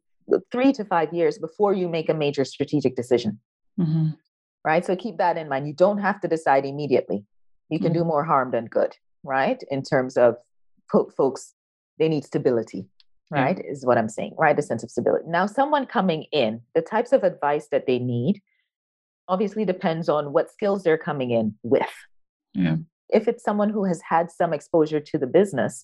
[0.51, 3.39] three to five years before you make a major strategic decision
[3.79, 4.17] Mhm.
[4.65, 4.83] right?
[4.85, 5.65] So keep that in mind.
[5.69, 7.19] You don't have to decide immediately.
[7.69, 8.91] You can do more harm than good,
[9.23, 9.63] right?
[9.71, 10.35] In terms of
[11.15, 11.55] folks,
[11.97, 12.81] they need stability,
[13.31, 13.41] Yeah.
[13.43, 13.59] right?
[13.73, 14.59] Is what I'm saying, right?
[14.59, 15.25] A sense of stability.
[15.29, 18.41] Now, someone coming in, the types of advice that they need
[19.29, 21.93] obviously depends on what skills they're coming in with.
[22.53, 22.77] Yeah.
[23.09, 25.83] If it's someone who has had some exposure to the business,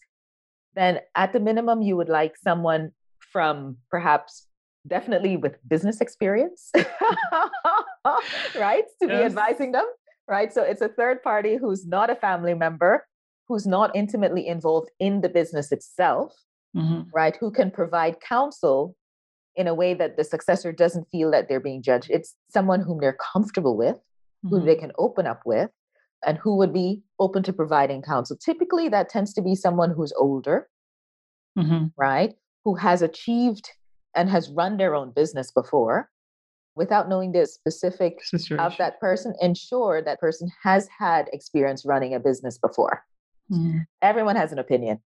[0.75, 4.47] then at the minimum, you would like someone from perhaps
[4.87, 6.71] definitely with business experience,
[8.55, 8.83] right?
[9.01, 9.85] To be advising them,
[10.27, 10.53] right?
[10.53, 13.05] So it's a third party who's not a family member,
[13.47, 16.33] who's not intimately involved in the business itself,
[16.75, 17.07] Mhm.
[17.13, 17.35] right?
[17.37, 18.95] Who can provide counsel
[19.55, 22.09] in a way that the successor doesn't feel that they're being judged.
[22.11, 23.97] It's someone whom they're comfortable with,
[24.43, 24.65] who Mhm.
[24.65, 25.71] they can open up with,
[26.25, 28.35] and who would be open to providing counsel.
[28.37, 30.69] Typically, that tends to be someone who's older,
[31.57, 31.91] Mhm.
[31.97, 32.35] right?
[32.63, 33.69] Who has achieved
[34.15, 36.09] and has run their own business before
[36.75, 38.19] without knowing the specific
[38.59, 43.03] of that person, ensure that person has had experience running a business before.
[43.51, 43.85] Mhm.
[44.01, 45.01] Everyone has an opinion,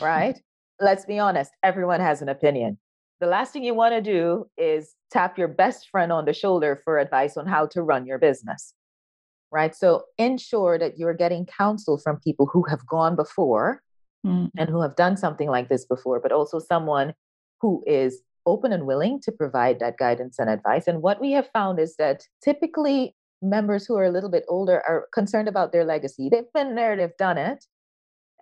[0.00, 0.40] right?
[0.80, 2.78] Let's be honest, everyone has an opinion.
[3.20, 6.76] The last thing you want to do is tap your best friend on the shoulder
[6.84, 8.74] for advice on how to run your business,
[9.56, 9.74] right?
[9.74, 13.80] So ensure that you're getting counsel from people who have gone before
[14.24, 14.50] Mhm.
[14.58, 17.14] and who have done something like this before, but also someone
[17.62, 18.12] who is
[18.44, 20.86] open and willing to provide that guidance and advice.
[20.86, 24.82] And what we have found is that typically members who are a little bit older
[24.90, 26.28] are concerned about their legacy.
[26.28, 27.64] They've been there, they've done it,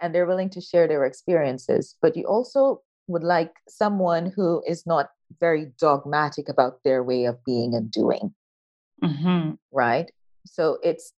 [0.00, 1.96] and they're willing to share their experiences.
[2.02, 5.06] But you also would like someone who is not
[5.38, 8.34] very dogmatic about their way of being and doing
[9.02, 9.58] Mhm.
[9.70, 10.10] right?
[10.46, 11.12] So it's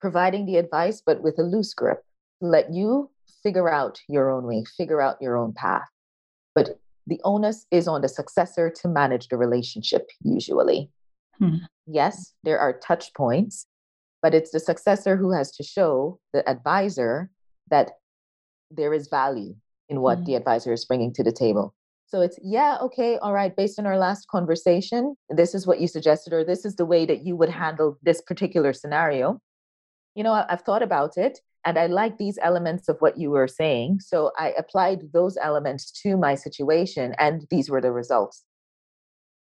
[0.00, 2.02] providing the advice, but with a loose grip.
[2.40, 3.10] Let you
[3.42, 5.88] figure out your own way, figure out your own path.
[6.54, 10.90] But the onus is on the successor to manage the relationship, usually.
[11.38, 11.56] Hmm.
[11.86, 13.66] Yes, there are touch points,
[14.22, 17.30] but it's the successor who has to show the advisor
[17.70, 17.92] that
[18.70, 19.54] there is value
[19.88, 20.24] in what Hmm.
[20.24, 21.74] the advisor is bringing to the table.
[22.14, 25.88] So it's, yeah, okay, all right, based on our last conversation, this is what you
[25.88, 29.40] suggested, or this is the way that you would handle this particular scenario.
[30.14, 31.40] You know, I've thought about it.
[31.64, 33.98] And I like these elements of what you were saying.
[33.98, 38.44] So I applied those elements to my situation, and these were the results.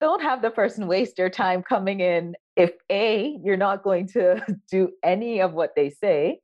[0.03, 4.45] Don't have the person waste their time coming in if A, you're not going to
[4.71, 6.41] do any of what they say,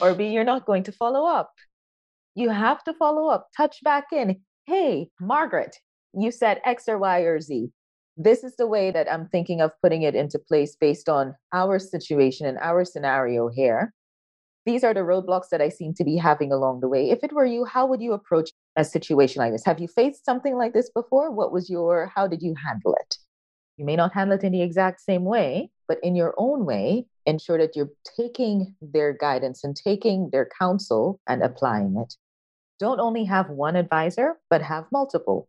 [0.00, 1.52] or B, you're not going to follow up.
[2.34, 4.40] You have to follow up, touch back in.
[4.66, 5.76] Hey, Margaret,
[6.12, 7.70] you said X or Y or Z.
[8.16, 11.78] This is the way that I'm thinking of putting it into place based on our
[11.78, 13.94] situation and our scenario here.
[14.66, 17.10] These are the roadblocks that I seem to be having along the way.
[17.10, 19.64] If it were you, how would you approach a situation like this?
[19.64, 21.30] Have you faced something like this before?
[21.30, 23.16] What was your, how did you handle it?
[23.78, 27.06] You may not handle it in the exact same way, but in your own way,
[27.24, 32.14] ensure that you're taking their guidance and taking their counsel and applying it.
[32.80, 35.48] Don't only have one advisor, but have multiple.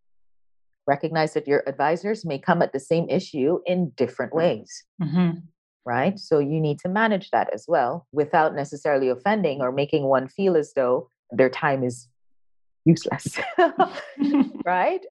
[0.86, 4.84] Recognize that your advisors may come at the same issue in different ways.
[5.02, 5.40] Mm-hmm.
[5.86, 6.20] Right.
[6.20, 10.56] So you need to manage that as well without necessarily offending or making one feel
[10.56, 12.08] as though their time is
[12.86, 13.40] useless.
[14.66, 15.02] right.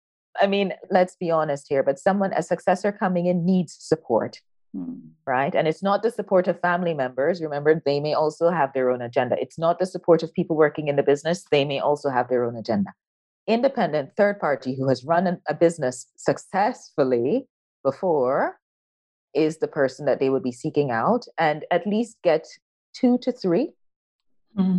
[0.40, 4.40] I mean, let's be honest here, but someone, a successor coming in, needs support.
[4.74, 4.94] Hmm.
[5.26, 5.54] Right.
[5.54, 7.42] And it's not the support of family members.
[7.42, 9.36] Remember, they may also have their own agenda.
[9.40, 11.44] It's not the support of people working in the business.
[11.50, 12.92] They may also have their own agenda.
[13.46, 17.48] Independent third party who has run a business successfully
[17.82, 18.58] before
[19.34, 22.46] is the person that they would be seeking out and at least get
[22.92, 23.70] two to 3
[24.58, 24.78] mm-hmm.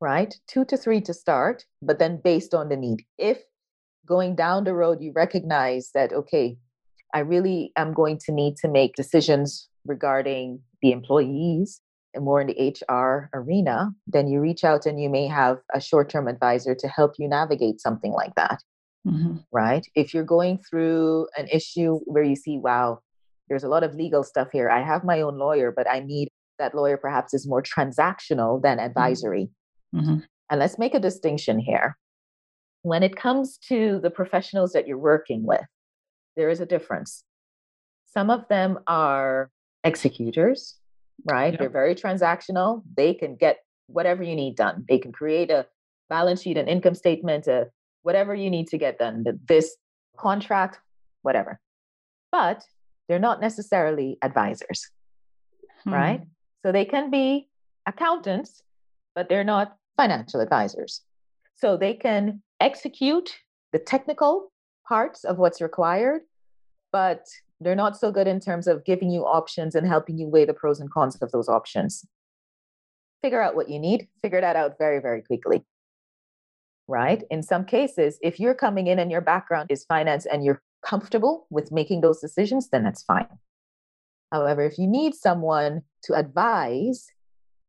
[0.00, 0.34] right?
[0.46, 3.04] Two to three to start, but then based on the need.
[3.18, 3.38] If
[4.04, 6.58] going down the road, you recognize that, okay,
[7.14, 11.80] I really am going to need to make decisions regarding the employees
[12.14, 15.80] and more in the HR arena, then you reach out and you may have a
[15.80, 18.58] short term advisor to help you navigate something like that.
[19.06, 19.36] Mm-hmm.
[19.52, 19.86] Right?
[19.94, 23.00] If you're going through an issue where you see, wow,
[23.48, 24.68] there's a lot of legal stuff here.
[24.68, 28.78] I have my own lawyer, but I need that lawyer perhaps is more transactional than
[28.78, 28.86] mm-hmm.
[28.86, 29.50] advisory.
[29.94, 30.18] Mm-hmm.
[30.50, 31.96] And let's make a distinction here
[32.86, 35.66] when it comes to the professionals that you're working with,
[36.36, 37.24] there is a difference.
[38.06, 39.50] Some of them are
[39.84, 40.76] executors,
[41.24, 41.52] right?
[41.52, 41.58] Yeah.
[41.60, 42.82] They're very transactional.
[42.96, 44.84] They can get whatever you need done.
[44.88, 45.66] They can create a
[46.08, 47.68] balance sheet, an income statement, a,
[48.02, 49.76] whatever you need to get done, this
[50.16, 50.78] contract,
[51.22, 51.60] whatever.
[52.32, 52.64] But
[53.08, 54.90] they're not necessarily advisors,
[55.84, 55.92] hmm.
[55.92, 56.22] right?
[56.64, 57.48] So they can be
[57.86, 58.62] accountants,
[59.14, 61.02] but they're not financial advisors.
[61.54, 63.36] So they can execute
[63.72, 64.52] the technical
[64.88, 66.22] parts of what's required,
[66.92, 67.26] but
[67.60, 70.54] they're not so good in terms of giving you options and helping you weigh the
[70.54, 72.04] pros and cons of those options.
[73.22, 75.64] Figure out what you need, figure that out very, very quickly.
[76.88, 77.24] Right?
[77.30, 81.46] In some cases, if you're coming in and your background is finance and you're comfortable
[81.50, 83.26] with making those decisions, then that's fine.
[84.30, 87.08] However, if you need someone to advise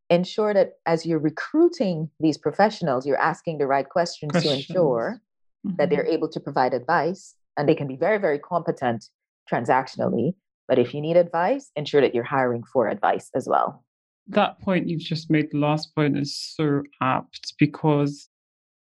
[0.09, 4.67] ensure that as you're recruiting these professionals, you're asking the right questions, questions.
[4.67, 5.21] to ensure
[5.65, 5.75] mm-hmm.
[5.77, 9.05] that they're able to provide advice and they can be very, very competent
[9.51, 10.33] transactionally.
[10.67, 13.83] But if you need advice, ensure that you're hiring for advice as well.
[14.27, 18.27] That point you've just made, the last point is so apt because,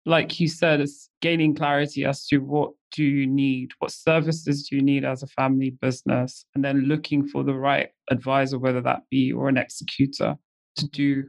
[0.05, 4.75] like you said, it's gaining clarity as to what do you need, what services do
[4.75, 9.03] you need as a family business, and then looking for the right advisor, whether that
[9.09, 10.35] be or an executor
[10.75, 11.23] to do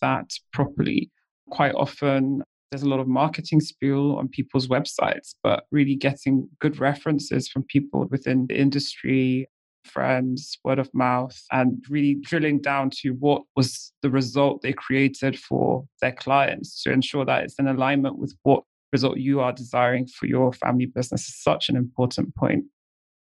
[0.00, 1.10] that properly.
[1.50, 6.78] Quite often, there's a lot of marketing spiel on people's websites, but really getting good
[6.78, 9.48] references from people within the industry,
[9.84, 15.38] friends, word of mouth, and really drilling down to what was the result they created
[15.38, 20.06] for their clients to ensure that it's in alignment with what result you are desiring
[20.06, 22.64] for your family business is such an important point.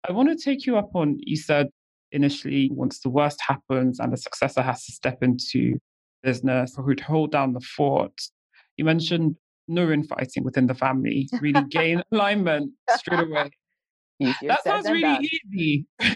[0.08, 1.68] I want to take you up on, you said
[2.10, 5.78] initially, once the worst happens and the successor has to step into
[6.22, 8.12] business who'd hold down the fort,
[8.76, 9.36] you mentioned
[9.68, 13.50] no infighting within the family, really gain alignment straight away.
[14.20, 15.24] Easier that sounds really done.
[15.24, 15.86] easy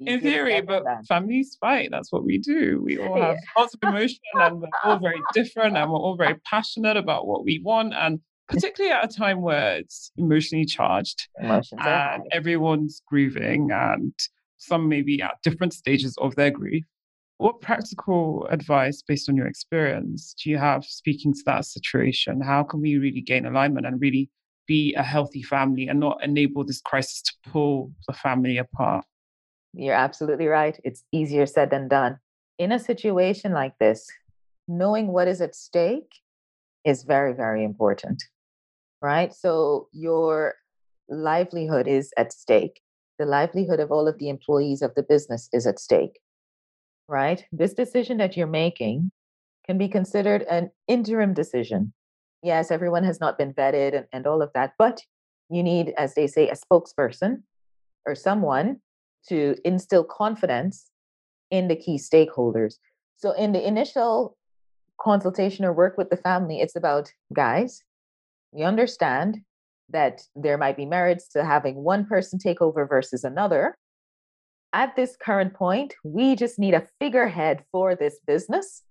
[0.00, 1.88] in theory, but families fight.
[1.90, 2.80] That's what we do.
[2.82, 6.34] We all have lots of emotion and we're all very different and we're all very
[6.50, 7.94] passionate about what we want.
[7.94, 14.12] And particularly at a time where it's emotionally charged Emotions and everyone's grieving and
[14.58, 16.84] some may be at different stages of their grief.
[17.38, 22.40] What practical advice, based on your experience, do you have speaking to that situation?
[22.40, 24.30] How can we really gain alignment and really
[24.66, 29.04] be a healthy family and not enable this crisis to pull the family apart?
[29.72, 30.78] You're absolutely right.
[30.84, 32.18] It's easier said than done.
[32.58, 34.06] In a situation like this,
[34.68, 36.20] knowing what is at stake
[36.84, 38.22] is very, very important,
[39.02, 39.34] right?
[39.34, 40.54] So your
[41.08, 42.80] livelihood is at stake
[43.18, 46.18] the livelihood of all of the employees of the business is at stake,
[47.08, 47.44] right?
[47.52, 49.10] This decision that you're making
[49.66, 51.92] can be considered an interim decision.
[52.42, 55.00] Yes, everyone has not been vetted and, and all of that, but
[55.50, 57.42] you need, as they say, a spokesperson
[58.06, 58.80] or someone
[59.28, 60.90] to instill confidence
[61.50, 62.74] in the key stakeholders.
[63.16, 64.36] So, in the initial
[65.00, 67.82] consultation or work with the family, it's about guys,
[68.52, 69.38] we understand
[69.90, 73.76] that there might be merits to having one person take over versus another.
[74.74, 78.82] At this current point, we just need a figurehead for this business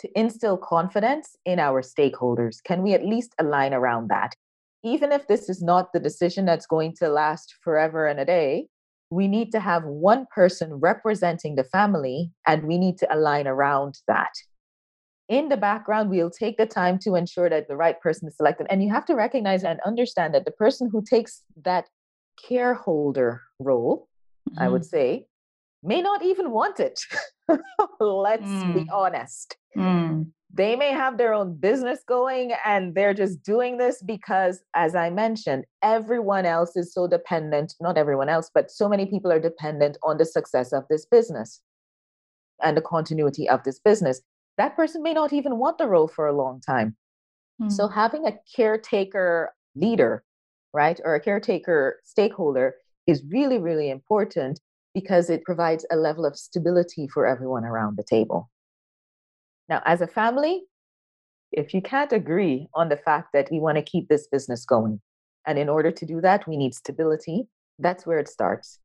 [0.00, 2.56] to instill confidence in our stakeholders.
[2.64, 4.34] Can we at least align around that?
[4.82, 8.66] Even if this is not the decision that's going to last forever and a day,
[9.10, 14.00] we need to have one person representing the family and we need to align around
[14.08, 14.32] that.
[15.28, 18.66] In the background, we'll take the time to ensure that the right person is selected.
[18.68, 21.84] And you have to recognize and understand that the person who takes that
[22.48, 24.08] careholder role,
[24.48, 24.62] mm-hmm.
[24.62, 24.96] I would mm-hmm.
[24.96, 25.26] say,
[25.82, 27.00] may not even want it.
[28.00, 28.74] Let's mm.
[28.74, 29.56] be honest.
[29.76, 30.30] Mm.
[30.52, 35.08] They may have their own business going and they're just doing this because, as I
[35.08, 39.96] mentioned, everyone else is so dependent, not everyone else, but so many people are dependent
[40.02, 41.60] on the success of this business
[42.62, 44.20] and the continuity of this business.
[44.58, 46.96] That person may not even want the role for a long time.
[47.62, 47.70] Mm.
[47.70, 50.24] So, having a caretaker leader,
[50.72, 52.74] right, or a caretaker stakeholder
[53.06, 54.60] is really, really important
[54.94, 58.50] because it provides a level of stability for everyone around the table.
[59.68, 60.62] Now, as a family,
[61.52, 65.00] if you can't agree on the fact that we want to keep this business going,
[65.46, 67.46] and in order to do that, we need stability,
[67.78, 68.78] that's where it starts.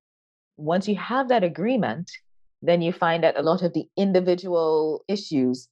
[0.58, 2.10] Once you have that agreement,
[2.62, 5.68] then you find that a lot of the individual issues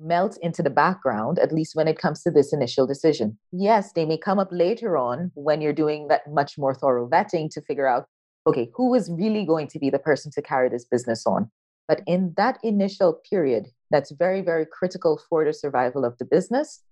[0.00, 3.38] melt into the background, at least when it comes to this initial decision.
[3.52, 7.50] Yes, they may come up later on when you're doing that much more thorough vetting
[7.50, 8.06] to figure out
[8.46, 11.50] okay, who is really going to be the person to carry this business on?
[11.86, 16.82] But in that initial period, that's very, very critical for the survival of the business.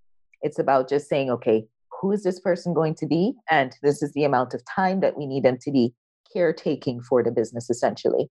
[0.43, 1.67] It's about just saying, okay,
[2.01, 3.35] who is this person going to be?
[3.51, 5.95] And this is the amount of time that we need them to be
[6.31, 8.29] caretaking for the business, essentially.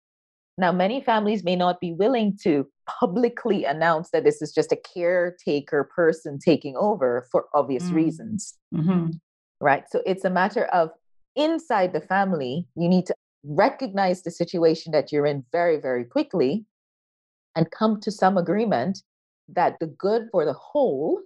[0.58, 4.78] Now, many families may not be willing to publicly announce that this is just a
[4.78, 7.96] caretaker person taking over for obvious mm.
[7.96, 8.58] reasons.
[8.74, 9.12] Mm-hmm.
[9.60, 9.84] Right.
[9.90, 10.92] So it's a matter of
[11.36, 16.66] inside the family, you need to recognize the situation that you're in very, very quickly
[17.56, 19.04] and come to some agreement
[19.50, 21.22] that the good for the whole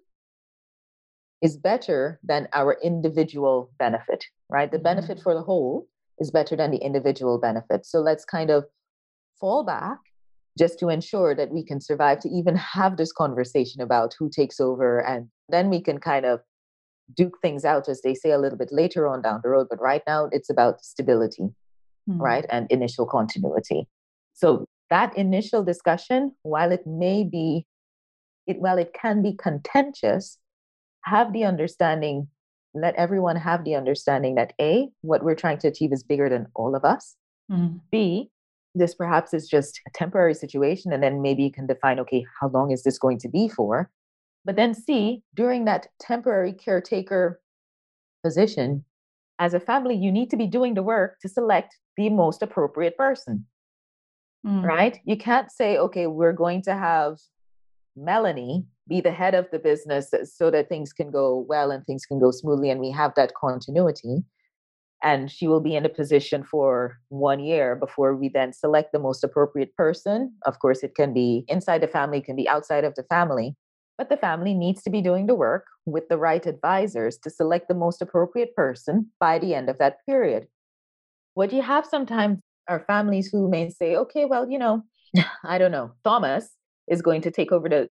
[1.41, 4.71] is better than our individual benefit, right?
[4.71, 4.84] The mm-hmm.
[4.84, 5.88] benefit for the whole
[6.19, 7.86] is better than the individual benefit.
[7.86, 8.65] So let's kind of
[9.39, 9.97] fall back
[10.57, 14.59] just to ensure that we can survive to even have this conversation about who takes
[14.59, 14.99] over.
[14.99, 16.41] And then we can kind of
[17.15, 19.67] duke things out, as they say, a little bit later on down the road.
[19.69, 21.49] But right now, it's about stability,
[22.09, 22.21] mm-hmm.
[22.21, 22.45] right?
[22.49, 23.87] And initial continuity.
[24.33, 27.65] So that initial discussion, while it may be,
[28.47, 30.37] it while it can be contentious,
[31.05, 32.27] have the understanding,
[32.73, 36.47] let everyone have the understanding that A, what we're trying to achieve is bigger than
[36.55, 37.15] all of us.
[37.51, 37.77] Mm-hmm.
[37.91, 38.29] B,
[38.76, 42.49] this perhaps is just a temporary situation, and then maybe you can define, okay, how
[42.49, 43.89] long is this going to be for?
[44.45, 47.41] But then C, during that temporary caretaker
[48.24, 48.86] position,
[49.39, 52.97] as a family, you need to be doing the work to select the most appropriate
[52.97, 53.45] person
[54.45, 54.63] mm.
[54.63, 54.99] right?
[55.05, 57.20] You can't say, okay, we're going to have
[57.95, 62.05] Melanie be the head of the business so that things can go well and things
[62.05, 64.24] can go smoothly and we have that continuity.
[65.02, 69.00] And she will be in a position for one year before we then select the
[69.00, 70.34] most appropriate person.
[70.45, 73.56] Of course, it can be inside the family, it can be outside of the family,
[73.97, 77.68] but the family needs to be doing the work with the right advisors to select
[77.68, 80.47] the most appropriate person by the end of that period.
[81.34, 84.84] What you have sometimes are families who may say, okay, well, you know,
[85.43, 86.50] I don't know, Thomas
[86.88, 87.89] is going to take over the,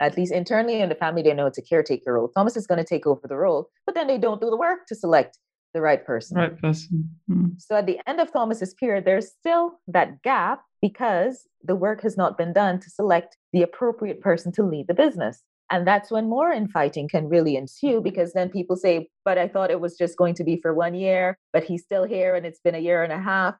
[0.00, 2.28] at least internally in the family, they know it's a caretaker role.
[2.28, 4.86] Thomas is going to take over the role, but then they don't do the work
[4.88, 5.38] to select
[5.74, 6.36] the right person.
[6.36, 7.10] Right person.
[7.30, 7.48] Mm-hmm.
[7.58, 12.16] So at the end of Thomas's period, there's still that gap because the work has
[12.16, 15.42] not been done to select the appropriate person to lead the business.
[15.70, 19.70] And that's when more infighting can really ensue because then people say, but I thought
[19.70, 22.60] it was just going to be for one year, but he's still here and it's
[22.60, 23.54] been a year and a half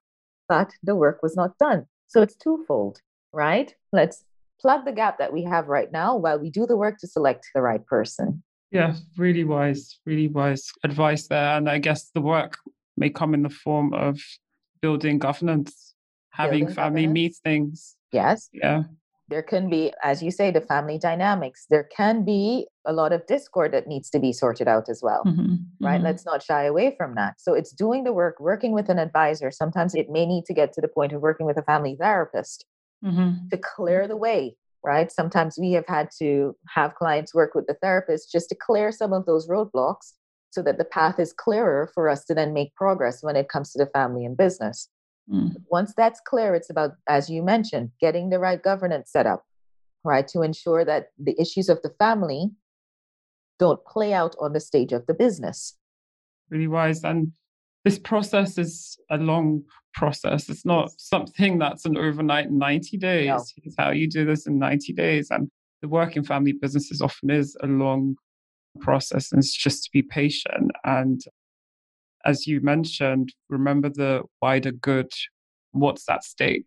[0.52, 1.86] but the work was not done.
[2.08, 3.00] So it's twofold,
[3.32, 3.74] right?
[3.90, 4.22] Let's
[4.60, 7.48] plug the gap that we have right now while we do the work to select
[7.54, 8.42] the right person.
[8.72, 11.56] Yeah, really wise, really wise advice there.
[11.56, 12.58] And I guess the work
[12.96, 14.18] may come in the form of
[14.80, 15.94] building governance,
[16.30, 17.40] having building family governance.
[17.44, 17.96] meetings.
[18.12, 18.48] Yes.
[18.52, 18.84] Yeah
[19.32, 21.66] there can be, as you say, the family dynamics.
[21.70, 25.22] There can be a lot of discord that needs to be sorted out as well,
[25.24, 25.54] mm-hmm.
[25.80, 25.96] right?
[25.96, 26.04] Mm-hmm.
[26.04, 27.40] Let's not shy away from that.
[27.40, 29.50] So it's doing the work, working with an advisor.
[29.50, 32.66] Sometimes it may need to get to the point of working with a family therapist
[33.02, 33.48] mm-hmm.
[33.50, 34.54] to clear the way
[34.85, 35.11] right?
[35.11, 39.12] Sometimes we have had to have clients work with the therapist just to clear some
[39.12, 40.12] of those roadblocks
[40.51, 43.72] so that the path is clearer for us to then make progress when it comes
[43.72, 44.89] to the family and business.
[45.30, 45.55] Mm.
[45.70, 49.45] Once that's clear, it's about, as you mentioned, getting the right governance set up,
[50.05, 50.26] right?
[50.28, 52.51] To ensure that the issues of the family
[53.59, 55.76] don't play out on the stage of the business.
[56.51, 57.03] Really wise.
[57.05, 57.33] And
[57.85, 59.62] this process is a long
[59.95, 60.49] process.
[60.49, 63.28] It's not something that's an overnight 90 days.
[63.28, 63.45] No.
[63.64, 65.28] It's how you do this in 90 days.
[65.30, 65.49] And
[65.83, 68.16] the work in family businesses often is a long
[68.80, 71.20] process and it's just to be patient and
[72.24, 75.11] as you mentioned remember the wider good
[75.72, 76.66] what's at stake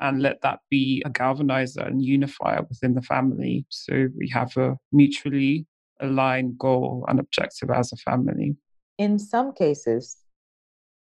[0.00, 4.76] and let that be a galvanizer and unifier within the family so we have a
[4.92, 5.66] mutually
[6.00, 8.56] aligned goal and objective as a family
[8.98, 10.16] in some cases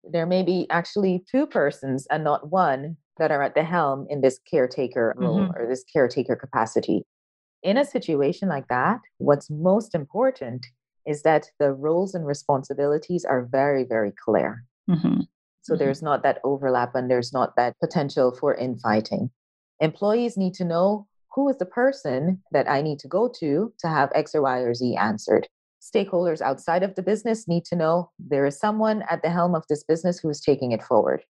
[0.04, 4.22] there may be actually two persons and not one that are at the helm in
[4.22, 5.62] this caretaker role mm-hmm.
[5.62, 7.06] or this caretaker capacity
[7.64, 10.68] in a situation like that, what's most important
[11.08, 14.66] is that the roles and responsibilities are very, very clear.
[14.90, 15.22] Mm-hmm.
[15.62, 15.80] So mm-hmm.
[15.80, 19.32] there's not that overlap and there's not that potential for infighting.
[19.80, 23.88] Employees need to know who is the person that I need to go to to
[23.88, 25.48] have X or Y or Z answered.
[25.84, 29.66] Stakeholders outside of the business need to know there is someone at the helm of
[29.68, 31.26] this business who is taking it forward.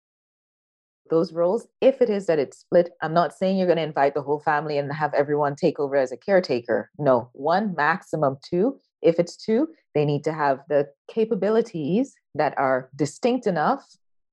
[1.09, 4.13] Those roles if it is that it's split i'm not saying you're going to invite
[4.13, 6.89] the whole family and have everyone take over as a caretaker.
[6.97, 8.77] No one maximum two.
[9.01, 13.85] If it's two they need to have the capabilities that are distinct enough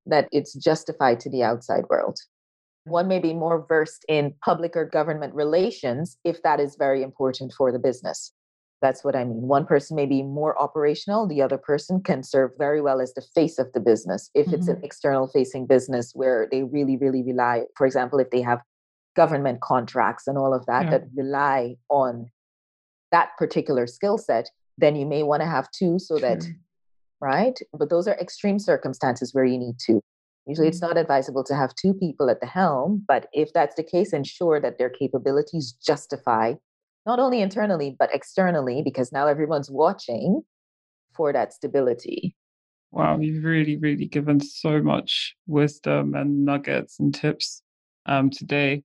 [0.06, 2.18] that it's justified to the outside world.
[2.84, 7.52] One may be more versed in public or government relations if that is very important
[7.52, 8.32] for the business
[8.80, 9.42] that's what I mean.
[9.42, 13.22] One person may be more operational, the other person can serve very well as the
[13.34, 14.30] face of the business.
[14.34, 14.54] If mm-hmm.
[14.54, 14.84] it's an mm-hmm.
[14.84, 18.60] external facing business where they really, really rely, for example, if they have
[19.16, 20.90] government contracts and all of that yeah.
[20.90, 22.30] that rely on
[23.10, 26.44] that particular skill set, then you may want to have two so that,
[27.20, 27.58] right?
[27.76, 30.00] But those are extreme circumstances where you need two.
[30.46, 30.94] Usually it's mm-hmm.
[30.94, 34.60] not advisable to have two people at the helm, but if that's the case, ensure
[34.60, 36.54] that their capabilities justify
[37.06, 40.42] not only internally, but externally, because now everyone's watching
[41.14, 42.34] for that stability.
[42.90, 47.62] Wow, you've really, really given so much wisdom and nuggets and tips
[48.06, 48.82] um, today.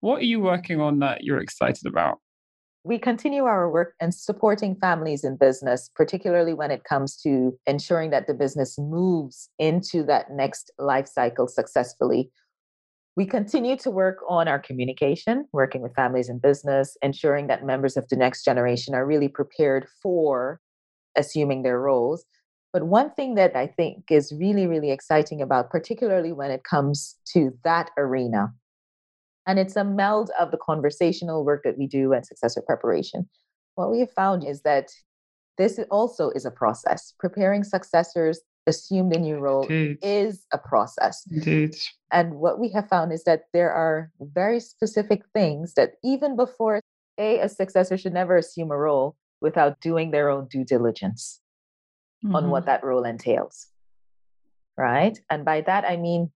[0.00, 2.18] What are you working on that you're excited about?
[2.84, 8.10] We continue our work and supporting families in business, particularly when it comes to ensuring
[8.10, 12.30] that the business moves into that next life cycle successfully
[13.16, 17.96] we continue to work on our communication, working with families and business, ensuring that members
[17.96, 20.60] of the next generation are really prepared for
[21.16, 22.24] assuming their roles.
[22.72, 27.16] But one thing that I think is really, really exciting about, particularly when it comes
[27.34, 28.54] to that arena,
[29.46, 33.28] and it's a meld of the conversational work that we do and successor preparation.
[33.74, 34.90] What we have found is that
[35.58, 37.12] this also is a process.
[37.18, 39.98] Preparing successors assumed a new role Indeed.
[40.02, 41.26] is a process.
[41.30, 41.76] Indeed.
[42.10, 46.80] And what we have found is that there are very specific things that even before
[47.18, 51.40] a, a successor should never assume a role without doing their own due diligence
[52.24, 52.36] mm-hmm.
[52.36, 52.66] on what mm-hmm.
[52.68, 53.66] that role entails.
[54.76, 55.18] Right?
[55.28, 56.30] And by that I mean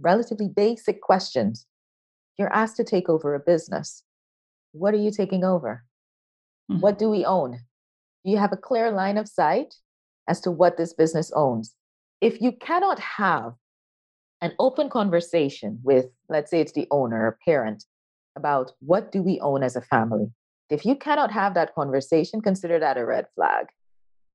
[0.00, 1.66] relatively basic questions.
[2.38, 4.02] You're asked to take over a business.
[4.72, 5.84] What are you taking over?
[6.70, 6.80] Mm-hmm.
[6.80, 7.60] What do we own?
[8.24, 9.74] Do you have a clear line of sight
[10.28, 11.74] as to what this business owns.
[12.20, 13.52] If you cannot have
[14.40, 17.84] an open conversation with, let's say it's the owner or parent,
[18.36, 20.30] about what do we own as a family,
[20.68, 23.66] if you cannot have that conversation, consider that a red flag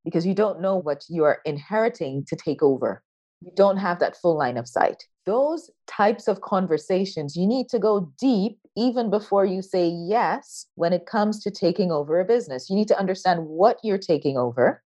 [0.04, 3.04] because you don't know what you are inheriting to take over.
[3.42, 5.04] You don't have that full line of sight.
[5.26, 10.94] Those types of conversations, you need to go deep even before you say yes when
[10.94, 12.70] it comes to taking over a business.
[12.70, 14.82] You need to understand what you're taking over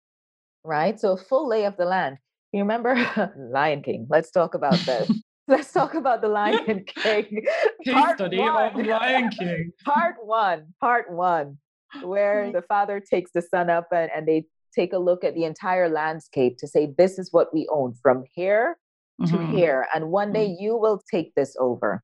[0.63, 0.99] right?
[0.99, 2.17] So full lay of the land.
[2.51, 2.95] You remember
[3.37, 4.07] Lion King?
[4.09, 5.11] Let's talk about this.
[5.47, 7.45] Let's talk about the Lion King.
[7.85, 8.79] Part study one.
[8.79, 9.71] of Lion King.
[9.83, 10.67] part one.
[10.79, 11.57] Part one,
[12.03, 15.43] where the father takes the son up and, and they take a look at the
[15.43, 18.77] entire landscape to say, this is what we own from here
[19.25, 19.55] to mm-hmm.
[19.55, 19.87] here.
[19.93, 20.63] And one day mm-hmm.
[20.63, 22.01] you will take this over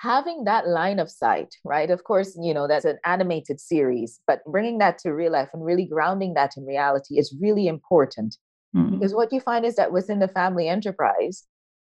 [0.00, 1.90] having that line of sight, right?
[1.90, 5.64] Of course, you know, that's an animated series, but bringing that to real life and
[5.64, 8.36] really grounding that in reality is really important.
[8.76, 8.98] Mm-hmm.
[8.98, 11.44] Because what you find is that within the family enterprise,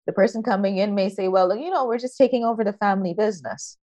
[0.07, 3.13] the person coming in may say, well, you know, we're just taking over the family
[3.13, 3.77] business,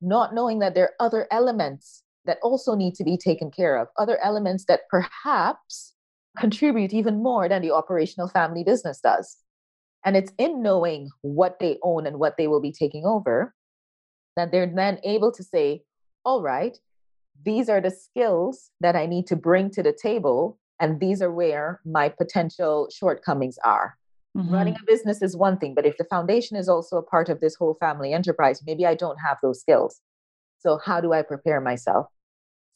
[0.00, 3.88] not knowing that there are other elements that also need to be taken care of,
[3.98, 5.94] other elements that perhaps
[6.38, 9.36] contribute even more than the operational family business does.
[10.04, 13.54] And it's in knowing what they own and what they will be taking over
[14.40, 15.82] that they're then able to say,
[16.24, 16.78] all right,
[17.44, 20.58] these are the skills that I need to bring to the table.
[20.80, 23.96] And these are where my potential shortcomings are.
[24.36, 24.54] Mm-hmm.
[24.54, 27.40] Running a business is one thing, but if the foundation is also a part of
[27.40, 30.00] this whole family enterprise, maybe I don't have those skills.
[30.60, 32.06] So, how do I prepare myself?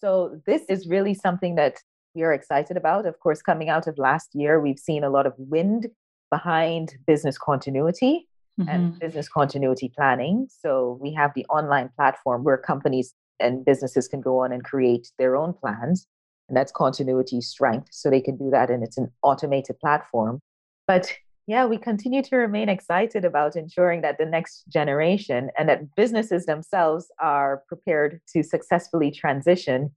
[0.01, 1.77] So, this is really something that
[2.15, 3.07] we are excited about.
[3.07, 5.87] Of course, coming out of last year, we've seen a lot of wind
[6.29, 8.27] behind business continuity
[8.61, 8.69] mm-hmm.
[8.69, 10.49] and business continuity planning.
[10.51, 15.11] So, we have the online platform where companies and businesses can go on and create
[15.19, 16.07] their own plans.
[16.49, 17.89] And that's continuity strength.
[17.91, 20.41] So, they can do that, and it's an automated platform.
[20.87, 21.13] But
[21.47, 26.47] yeah, we continue to remain excited about ensuring that the next generation and that businesses
[26.47, 29.91] themselves are prepared to successfully transition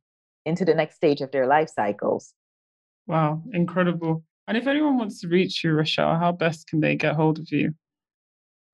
[0.46, 2.34] into the next stage of their life cycles.
[3.06, 4.24] Wow, incredible.
[4.48, 7.48] And if anyone wants to reach you, Rochelle, how best can they get hold of
[7.52, 7.74] you?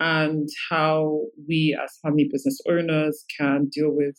[0.00, 4.16] And how we as family business owners can deal with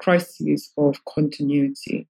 [0.00, 2.08] crises of continuity.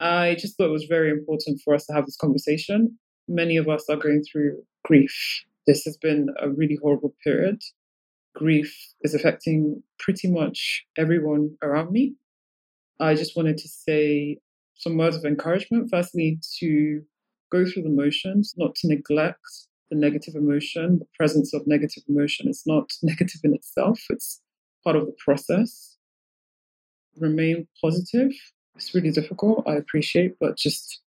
[0.00, 2.98] I just thought it was very important for us to have this conversation.
[3.28, 5.44] Many of us are going through grief.
[5.66, 7.60] This has been a really horrible period.
[8.34, 12.14] Grief is affecting pretty much everyone around me.
[13.00, 14.38] I just wanted to say
[14.74, 15.88] some words of encouragement.
[15.90, 17.02] Firstly, to
[17.50, 19.40] go through the motions, not to neglect
[19.90, 20.98] the negative emotion.
[20.98, 24.40] The presence of negative emotion is not negative in itself, it's
[24.84, 25.97] part of the process.
[27.20, 28.32] Remain positive.
[28.76, 31.00] It's really difficult, I appreciate, but just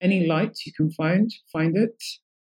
[0.00, 2.02] any light you can find, find it.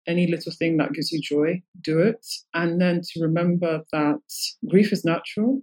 [0.08, 2.26] Any little thing that gives you joy, do it.
[2.54, 4.22] And then to remember that
[4.68, 5.62] grief is natural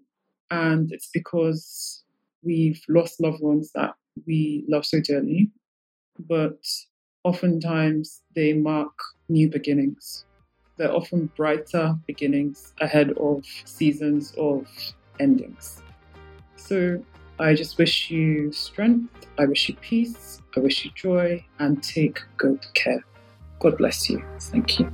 [0.50, 2.04] and it's because
[2.42, 3.94] we've lost loved ones that
[4.26, 5.50] we love so dearly,
[6.18, 6.58] but
[7.24, 8.92] oftentimes they mark
[9.28, 10.24] new beginnings.
[10.76, 14.68] They're often brighter beginnings ahead of seasons of
[15.18, 15.82] endings.
[16.56, 17.02] So
[17.38, 22.20] I just wish you strength, I wish you peace, I wish you joy, and take
[22.38, 23.04] good care.
[23.60, 24.24] God bless you.
[24.40, 24.90] Thank you.